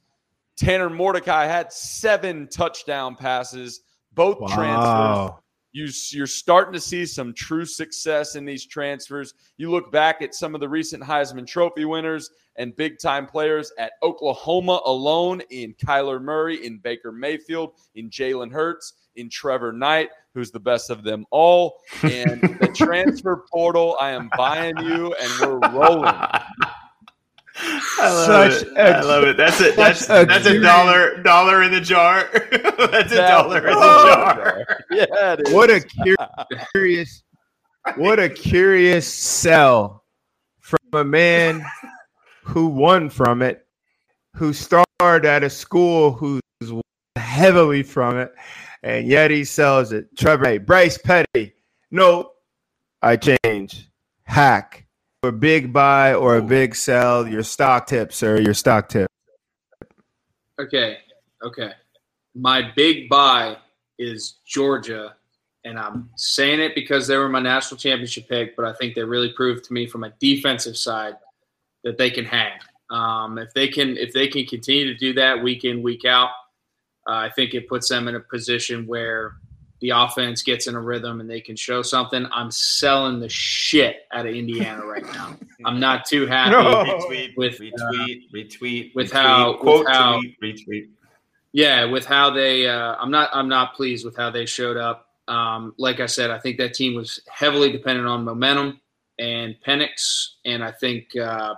[0.56, 3.80] Tanner Mordecai had seven touchdown passes,
[4.12, 4.48] both wow.
[4.48, 5.42] transfers.
[5.72, 9.34] You, you're starting to see some true success in these transfers.
[9.58, 13.72] You look back at some of the recent Heisman Trophy winners and big time players
[13.78, 20.10] at Oklahoma alone in Kyler Murray, in Baker Mayfield, in Jalen Hurts, in Trevor Knight,
[20.34, 21.78] who's the best of them all.
[22.02, 26.14] And the transfer portal, I am buying you, and we're rolling.
[27.60, 28.76] I love Such it.
[28.76, 29.36] A, I love it.
[29.36, 29.76] That's it.
[29.76, 32.28] That's a that's a dollar dollar in the jar.
[32.32, 34.66] that's a dollar in the jar.
[34.90, 35.36] Yeah.
[35.54, 35.80] What a
[36.72, 37.22] curious
[37.96, 40.04] what a curious sell
[40.60, 41.64] from a man
[42.42, 43.66] who won from it,
[44.34, 46.40] who starred at a school who's
[47.16, 48.32] heavily from it,
[48.82, 50.16] and yet he sells it.
[50.16, 51.54] Trevor, hey, Bryce Petty.
[51.90, 52.32] No,
[53.02, 53.88] I change.
[54.24, 54.87] Hack
[55.22, 59.10] a big buy or a big sell, your stock tip, sir, your stock tip.
[60.60, 60.98] Okay.
[61.42, 61.72] Okay.
[62.34, 63.56] My big buy
[63.98, 65.16] is Georgia.
[65.64, 69.02] And I'm saying it because they were my national championship pick, but I think they
[69.02, 71.16] really proved to me from a defensive side
[71.82, 72.52] that they can hang.
[72.90, 76.30] Um, if they can, if they can continue to do that week in, week out,
[77.08, 79.34] uh, I think it puts them in a position where
[79.80, 82.26] the offense gets in a rhythm and they can show something.
[82.32, 85.36] I'm selling the shit out of Indiana right now.
[85.64, 86.84] I'm not too happy no.
[86.84, 87.92] retweet, with retweet, uh,
[88.34, 90.88] retweet, with retweet, how quote with how, tweet, retweet.
[91.52, 95.06] Yeah, with how they, uh, I'm not, I'm not pleased with how they showed up.
[95.28, 98.80] Um, like I said, I think that team was heavily dependent on momentum
[99.18, 101.54] and Penix, and I think uh,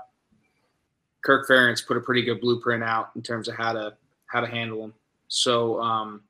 [1.25, 3.95] Kirk Ferentz put a pretty good blueprint out in terms of how to
[4.27, 4.95] how to handle them.
[5.29, 5.81] So.
[5.81, 6.23] Um,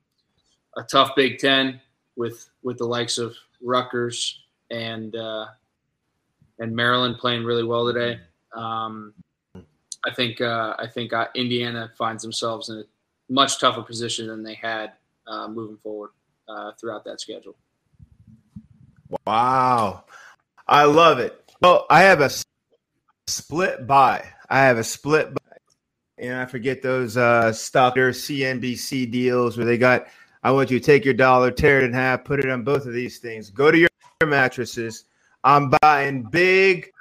[0.77, 1.79] a tough Big Ten
[2.15, 5.47] with with the likes of Rutgers and uh,
[6.59, 8.19] and Maryland playing really well today.
[8.55, 9.13] Um,
[10.05, 12.83] I think uh, I think uh, Indiana finds themselves in a
[13.29, 14.93] much tougher position than they had
[15.27, 16.11] uh, moving forward
[16.47, 17.55] uh, throughout that schedule.
[19.25, 20.05] Wow,
[20.67, 21.37] I love it.
[21.61, 22.29] Well, I have a
[23.27, 24.25] split buy.
[24.49, 25.39] I have a split buy.
[26.17, 30.07] And I forget those uh, Stalker CNBC deals where they got
[30.43, 32.85] I want you to take your dollar, tear it in half, put it on both
[32.87, 33.51] of these things.
[33.51, 33.89] Go to your
[34.25, 35.05] mattresses.
[35.43, 36.91] I'm buying big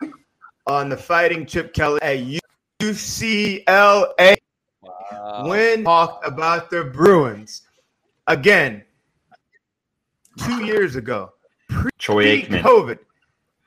[0.67, 2.19] on the fighting Chip Kelly at
[2.83, 4.37] UCLA.
[4.83, 5.47] Wow.
[5.47, 7.63] When talked about the Bruins
[8.27, 8.85] again
[10.39, 11.33] two years ago,
[11.69, 12.99] pre-COVID,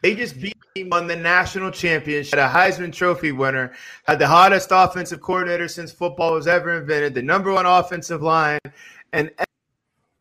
[0.02, 2.38] they just beat him on the national championship.
[2.38, 3.74] Had a Heisman Trophy winner,
[4.06, 8.60] had the hottest offensive coordinator since football was ever invented, the number one offensive line,
[9.14, 9.32] and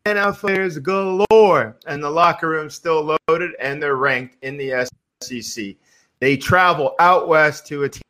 [0.06, 4.88] NFL players galore, and the locker room still loaded, and they're ranked in the
[5.22, 5.76] SEC.
[6.18, 8.02] They travel out west to a team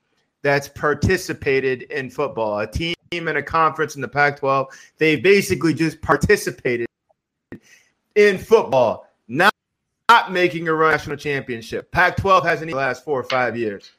[0.42, 4.68] that's participated in football, a team in a conference in the Pac 12.
[4.98, 6.86] They basically just participated
[8.14, 9.54] in football, not,
[10.08, 11.90] not making a national championship.
[11.92, 13.92] Pac 12 hasn't even the last four or five years.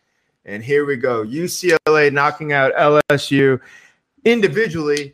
[0.46, 3.60] And here we go UCLA knocking out LSU
[4.26, 5.14] individually.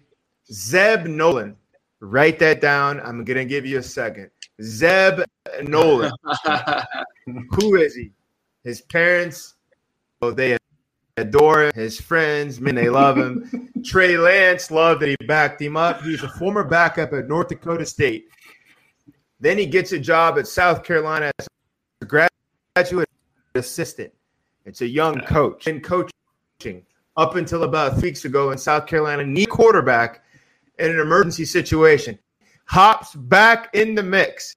[0.51, 1.55] Zeb Noland
[2.01, 2.99] Write that down.
[3.01, 4.29] I'm to give you a second.
[4.61, 5.21] Zeb
[5.63, 6.13] Noland.
[7.25, 8.11] Who is he?
[8.63, 9.55] His parents,
[10.21, 10.57] oh, they
[11.17, 11.71] adore him.
[11.75, 13.71] His friends, man, they love him.
[13.85, 16.01] Trey Lance loved that he backed him up.
[16.01, 18.27] He's a former backup at North Dakota State.
[19.39, 21.47] Then he gets a job at South Carolina as
[22.01, 23.09] a graduate
[23.55, 24.11] assistant.
[24.65, 26.83] It's a young coach and coaching
[27.15, 29.25] up until about three weeks ago in South Carolina.
[29.25, 30.23] Need quarterback
[30.79, 32.17] in an emergency situation.
[32.65, 34.55] Hops back in the mix.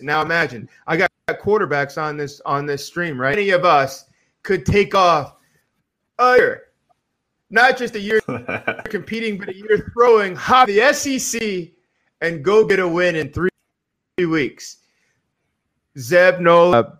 [0.00, 3.36] Now imagine I got quarterbacks on this on this stream, right?
[3.36, 4.06] Any of us
[4.42, 5.34] could take off
[6.18, 6.62] a year,
[7.50, 8.20] not just a year
[8.84, 11.70] competing, but a year throwing hop the SEC
[12.20, 13.50] and go get a win in three
[14.18, 14.78] weeks.
[15.98, 16.98] Zeb Nola,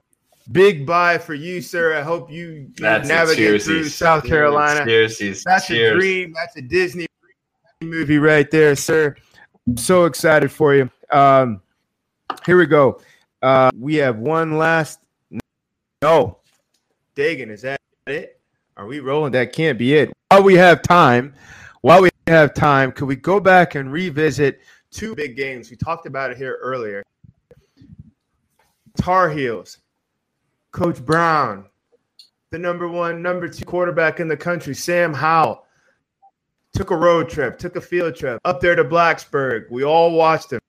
[0.50, 1.96] big buy for you, sir.
[1.96, 4.84] I hope you, navigate through South Carolina.
[4.84, 5.46] That's Cheers.
[5.70, 6.34] a dream.
[6.34, 7.07] That's a Disney
[7.80, 9.14] movie right there, sir.
[9.66, 10.90] I'm so excited for you.
[11.12, 11.62] Um,
[12.44, 13.00] here we go.
[13.40, 15.00] Uh, we have one last.
[16.02, 16.38] No,
[17.16, 18.40] Dagan, is that it?
[18.76, 19.32] Are we rolling?
[19.32, 20.12] That can't be it.
[20.30, 21.34] While we have time,
[21.80, 24.60] while we have time, could we go back and revisit
[24.90, 25.70] two big games?
[25.70, 27.02] We talked about it here earlier.
[28.96, 29.78] Tar Heels,
[30.72, 31.66] Coach Brown,
[32.50, 35.64] the number one, number two quarterback in the country, Sam Howell,
[36.74, 39.70] took a road trip, took a field trip up there to Blacksburg.
[39.70, 40.60] We all watched him.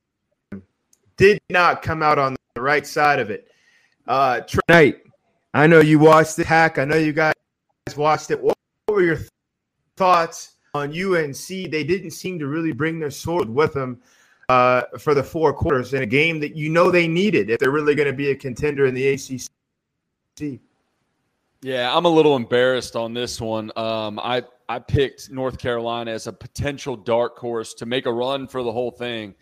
[1.18, 3.48] Did not come out on the right side of it.
[4.08, 5.04] Uh, tonight,
[5.54, 6.78] I know you watched the hack.
[6.78, 7.34] I know you guys
[7.96, 8.42] watched it.
[8.42, 8.58] What
[8.88, 9.20] were your
[9.98, 11.48] thoughts on UNC?
[11.48, 14.02] They didn't seem to really bring their sword with them
[14.50, 17.72] uh, for the four quarters in a game that you know they needed if they're
[17.72, 20.60] really going to be a contender in the ACC.
[21.62, 23.72] Yeah, I'm a little embarrassed on this one.
[23.76, 28.48] Um, I I picked North Carolina as a potential dark horse to make a run
[28.48, 29.34] for the whole thing.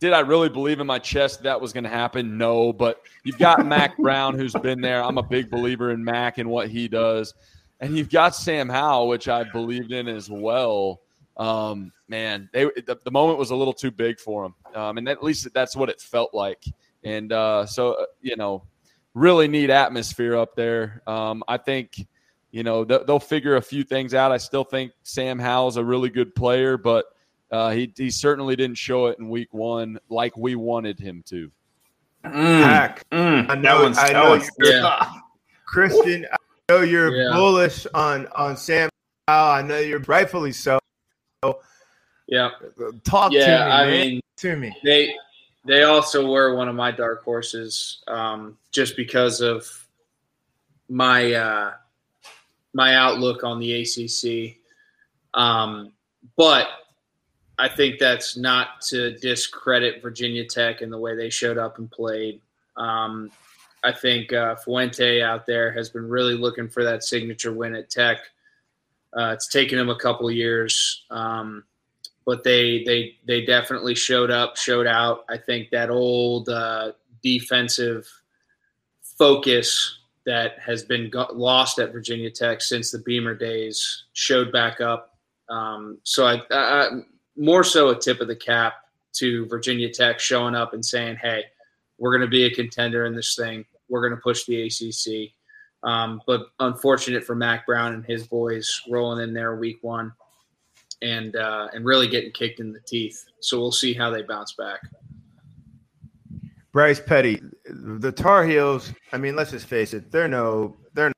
[0.00, 2.36] Did I really believe in my chest that was going to happen?
[2.36, 5.00] No, but you've got Mack Brown who's been there.
[5.04, 7.32] I'm a big believer in Mack and what he does,
[7.78, 11.00] and you've got Sam Howell, which I believed in as well.
[11.36, 15.08] Um, man, they, the, the, moment was a little too big for him, um, and
[15.08, 16.64] at least that's what it felt like.
[17.04, 18.64] And uh, so, uh, you know,
[19.14, 21.02] really neat atmosphere up there.
[21.06, 22.06] Um, I think,
[22.52, 24.30] you know, th- they'll figure a few things out.
[24.30, 27.06] I still think Sam Howell's a really good player, but
[27.50, 31.50] uh, he he certainly didn't show it in week one like we wanted him to.
[32.24, 33.04] Mm, Hack.
[33.10, 33.92] Mm, I know.
[33.96, 34.40] I know.
[34.60, 35.10] Yeah.
[35.66, 36.36] Christian, I
[36.68, 37.34] know you're yeah.
[37.34, 38.90] bullish on on Sam
[39.26, 39.50] Howell.
[39.50, 40.78] I know you're rightfully so.
[42.28, 42.50] Yeah.
[43.04, 43.70] Talk yeah, to me.
[43.70, 43.90] I man.
[43.90, 44.76] mean, to me.
[44.84, 45.14] They
[45.64, 49.66] they also were one of my dark horses, um, just because of
[50.88, 51.72] my uh,
[52.74, 54.56] my outlook on the ACC.
[55.34, 55.92] Um,
[56.36, 56.68] but
[57.58, 61.90] I think that's not to discredit Virginia Tech and the way they showed up and
[61.90, 62.40] played.
[62.76, 63.30] Um,
[63.84, 67.90] I think uh, Fuente out there has been really looking for that signature win at
[67.90, 68.18] Tech.
[69.16, 71.04] Uh, it's taken him a couple years.
[71.10, 71.64] Um,
[72.24, 75.24] but they they they definitely showed up, showed out.
[75.28, 76.92] I think that old uh,
[77.22, 78.08] defensive
[79.18, 84.80] focus that has been got, lost at Virginia Tech since the Beamer days showed back
[84.80, 85.18] up.
[85.48, 87.00] Um, so I, I,
[87.36, 88.74] more so a tip of the cap
[89.14, 91.44] to Virginia Tech showing up and saying, "Hey,
[91.98, 93.64] we're going to be a contender in this thing.
[93.88, 95.32] We're going to push the ACC."
[95.82, 100.12] Um, but unfortunate for Mack Brown and his boys rolling in there week one
[101.02, 103.24] and uh, and really getting kicked in the teeth.
[103.40, 104.80] So we'll see how they bounce back.
[106.72, 108.92] Bryce Petty, the Tar Heels.
[109.12, 111.12] I mean, let's just face it; they're no, they're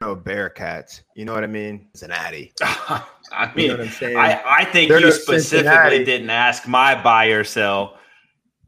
[0.00, 1.02] no Bearcats.
[1.14, 1.88] You know what I mean?
[1.94, 2.52] Cincinnati.
[2.62, 6.04] I mean, you know i I, think they're you no specifically Cincinnati.
[6.04, 7.98] didn't ask my buy or sell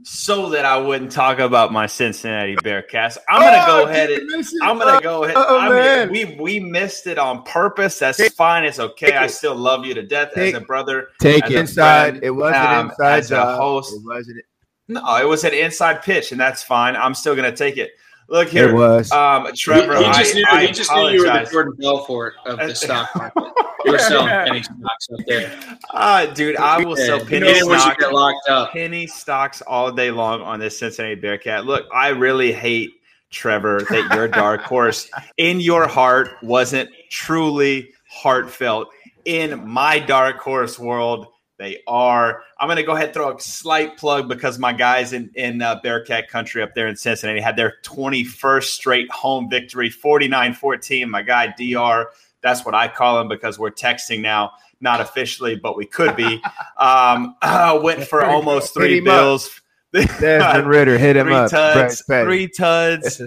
[0.05, 3.19] so that I wouldn't talk about my Cincinnati Bearcats.
[3.29, 5.37] I'm gonna oh, go ahead and I'm gonna go ahead.
[5.37, 7.99] Oh, I mean, we we missed it on purpose.
[7.99, 8.65] That's take, fine.
[8.65, 9.13] It's okay.
[9.13, 11.09] I still love you to death take, as a brother.
[11.21, 12.11] Take it inside.
[12.11, 13.19] Friend, it wasn't um, inside.
[13.19, 14.45] As a host, it wasn't.
[14.93, 16.97] No, it was an inside pitch, and that's fine.
[16.97, 17.93] I'm still gonna take it.
[18.29, 19.13] Look here, it was.
[19.13, 19.99] Um, Trevor.
[19.99, 22.59] He, he just, I, knew, I he just knew you were the Jordan Belfort of
[22.59, 23.45] the stock market.
[23.85, 25.79] You were selling penny stocks up there.
[25.91, 27.97] Uh, dude, I will sell penny you know stocks.
[27.99, 28.73] Get locked up.
[28.73, 31.67] Penny stocks all day long on this Cincinnati Bearcat.
[31.67, 32.93] Look, I really hate
[33.31, 38.89] Trevor that your dark horse in your heart wasn't truly heartfelt.
[39.25, 41.27] In my dark horse world,
[41.63, 42.43] they are.
[42.59, 45.63] I'm going to go ahead and throw a slight plug because my guys in, in
[45.63, 51.11] uh, Bearcat country up there in Cincinnati had their 21st straight home victory, 49 14.
[51.11, 52.11] My guy, DR,
[52.43, 56.43] that's what I call him because we're texting now, not officially, but we could be.
[56.79, 59.61] Um, uh, went for almost three bills.
[59.93, 61.51] Desmond Ridder hit him three up.
[61.51, 63.21] Tuds, three tuds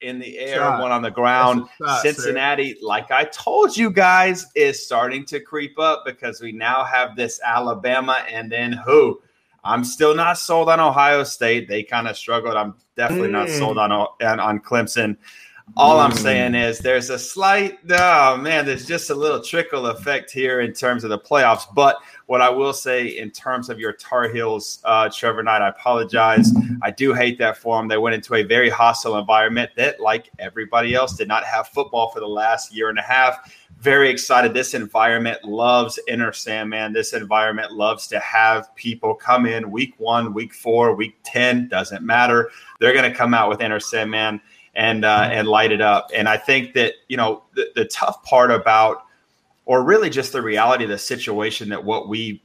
[0.00, 0.80] in the air, shot.
[0.80, 1.68] one on the ground.
[1.78, 2.80] Shot, Cincinnati, sir.
[2.82, 7.40] like I told you guys, is starting to creep up because we now have this
[7.44, 9.20] Alabama and then who?
[9.64, 11.68] I'm still not sold on Ohio State.
[11.68, 12.54] They kind of struggled.
[12.54, 13.32] I'm definitely mm.
[13.32, 15.16] not sold on, on on Clemson.
[15.76, 16.04] All mm.
[16.04, 20.60] I'm saying is there's a slight, oh man, there's just a little trickle effect here
[20.60, 21.64] in terms of the playoffs.
[21.74, 21.96] But
[22.28, 26.52] what I will say in terms of your Tar Heels, uh, Trevor Knight, I apologize.
[26.82, 27.88] I do hate that for them.
[27.88, 32.10] They went into a very hostile environment that, like everybody else, did not have football
[32.10, 33.50] for the last year and a half.
[33.80, 34.52] Very excited.
[34.52, 36.92] This environment loves Enter Sandman.
[36.92, 42.04] This environment loves to have people come in week one, week four, week 10, doesn't
[42.04, 42.50] matter.
[42.78, 44.42] They're going to come out with Enter Sandman
[44.74, 46.10] and uh, and light it up.
[46.14, 49.04] And I think that you know the, the tough part about,
[49.68, 52.42] or really just the reality of the situation that what we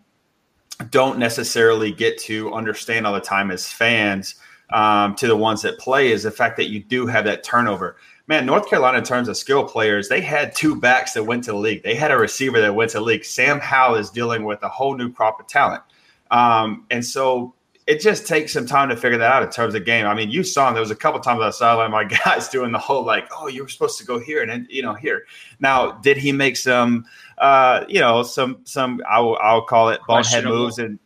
[0.89, 4.35] don't necessarily get to understand all the time as fans
[4.73, 7.95] um, to the ones that play is the fact that you do have that turnover.
[8.27, 11.51] Man, North Carolina, in terms of skill players, they had two backs that went to
[11.51, 11.81] the league.
[11.81, 13.23] They had a receiver that went to the league.
[13.23, 15.83] Sam Howell is dealing with a whole new crop of talent.
[16.29, 17.55] Um, and so
[17.85, 20.05] it just takes some time to figure that out in terms of game.
[20.05, 20.73] I mean, you saw him.
[20.73, 23.47] there was a couple times on the sideline, my guys doing the whole like, oh,
[23.47, 25.23] you were supposed to go here and then, you know here.
[25.59, 27.05] Now, did he make some,
[27.39, 30.99] uh, you know, some some I'll, I'll call it bonehead moves and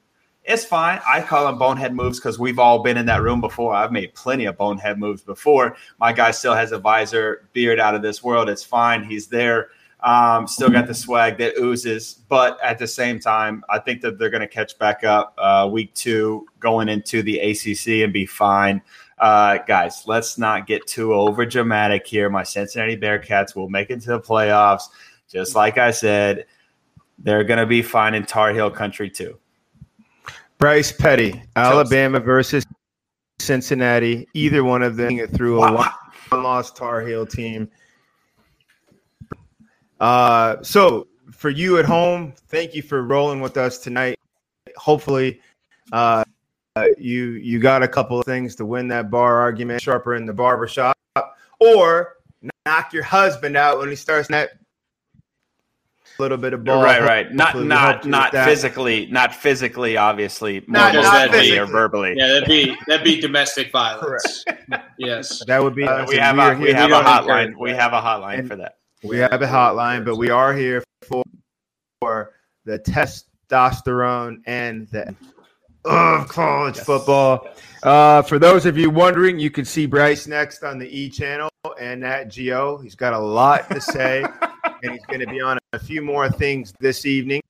[0.44, 1.02] it's fine.
[1.06, 3.74] I call them bonehead moves because we've all been in that room before.
[3.74, 5.76] I've made plenty of bonehead moves before.
[6.00, 8.48] My guy still has a visor, beard out of this world.
[8.48, 9.04] It's fine.
[9.04, 9.70] He's there.
[10.02, 14.20] Um, still got the swag that oozes, but at the same time, I think that
[14.20, 18.26] they're going to catch back up uh, week two, going into the ACC and be
[18.26, 18.82] fine.
[19.18, 22.30] Uh, guys, let's not get too over dramatic here.
[22.30, 24.84] My Cincinnati Bearcats will make it to the playoffs.
[25.28, 26.46] Just like I said,
[27.18, 29.38] they're going to be fine in Tar Heel country too.
[30.60, 32.66] Bryce Petty, Alabama versus
[33.40, 34.28] Cincinnati.
[34.34, 35.94] Either one of them through a wow.
[36.30, 37.70] one loss Tar Heel team.
[40.00, 44.18] Uh, so for you at home, thank you for rolling with us tonight.
[44.76, 45.42] Hopefully,
[45.92, 46.24] uh,
[46.98, 50.34] you you got a couple of things to win that bar argument, sharper in the
[50.34, 50.96] barbershop,
[51.60, 52.18] or
[52.66, 54.52] knock your husband out when he starts that
[56.20, 56.84] little bit of ball.
[56.84, 57.32] Right, right.
[57.34, 62.14] Not not not physically, not physically, obviously, more not, not physically or verbally.
[62.16, 64.46] Yeah, that'd be that'd be domestic violence.
[64.98, 65.84] yes, that would be.
[65.84, 67.56] Uh, we, have a, we have a hotline.
[67.58, 68.77] We have a hotline for that.
[69.04, 71.24] We have a hotline, but we are here for,
[72.02, 72.34] for
[72.66, 75.16] the testosterone and the
[75.86, 76.86] of college yes.
[76.86, 77.48] football.
[77.84, 81.50] Uh, for those of you wondering, you can see Bryce next on the E channel
[81.80, 82.78] and at Geo.
[82.78, 84.26] He's got a lot to say,
[84.84, 87.42] and he's going to be on a few more things this evening.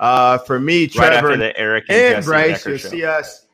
[0.00, 2.88] Uh, for me, Trevor right the Eric and, and Bryce, you'll show.
[2.88, 3.46] see us.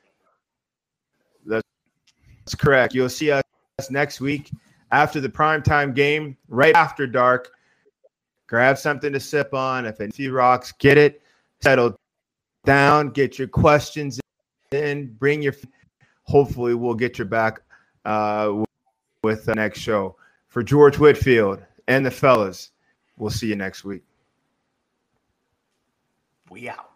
[1.44, 1.64] That's
[2.56, 2.94] correct.
[2.94, 3.42] You'll see us
[3.90, 4.50] next week
[4.92, 7.50] after the primetime game, right after dark.
[8.46, 9.86] Grab something to sip on.
[9.86, 11.22] If a few rocks, get it,
[11.62, 11.96] settle
[12.64, 14.20] down, get your questions
[14.72, 15.54] in, bring your.
[16.24, 17.60] Hopefully, we'll get your back
[18.04, 18.64] uh,
[19.22, 20.16] with the next show.
[20.48, 22.70] For George Whitfield and the fellas,
[23.18, 24.02] we'll see you next week.
[26.50, 26.89] We out.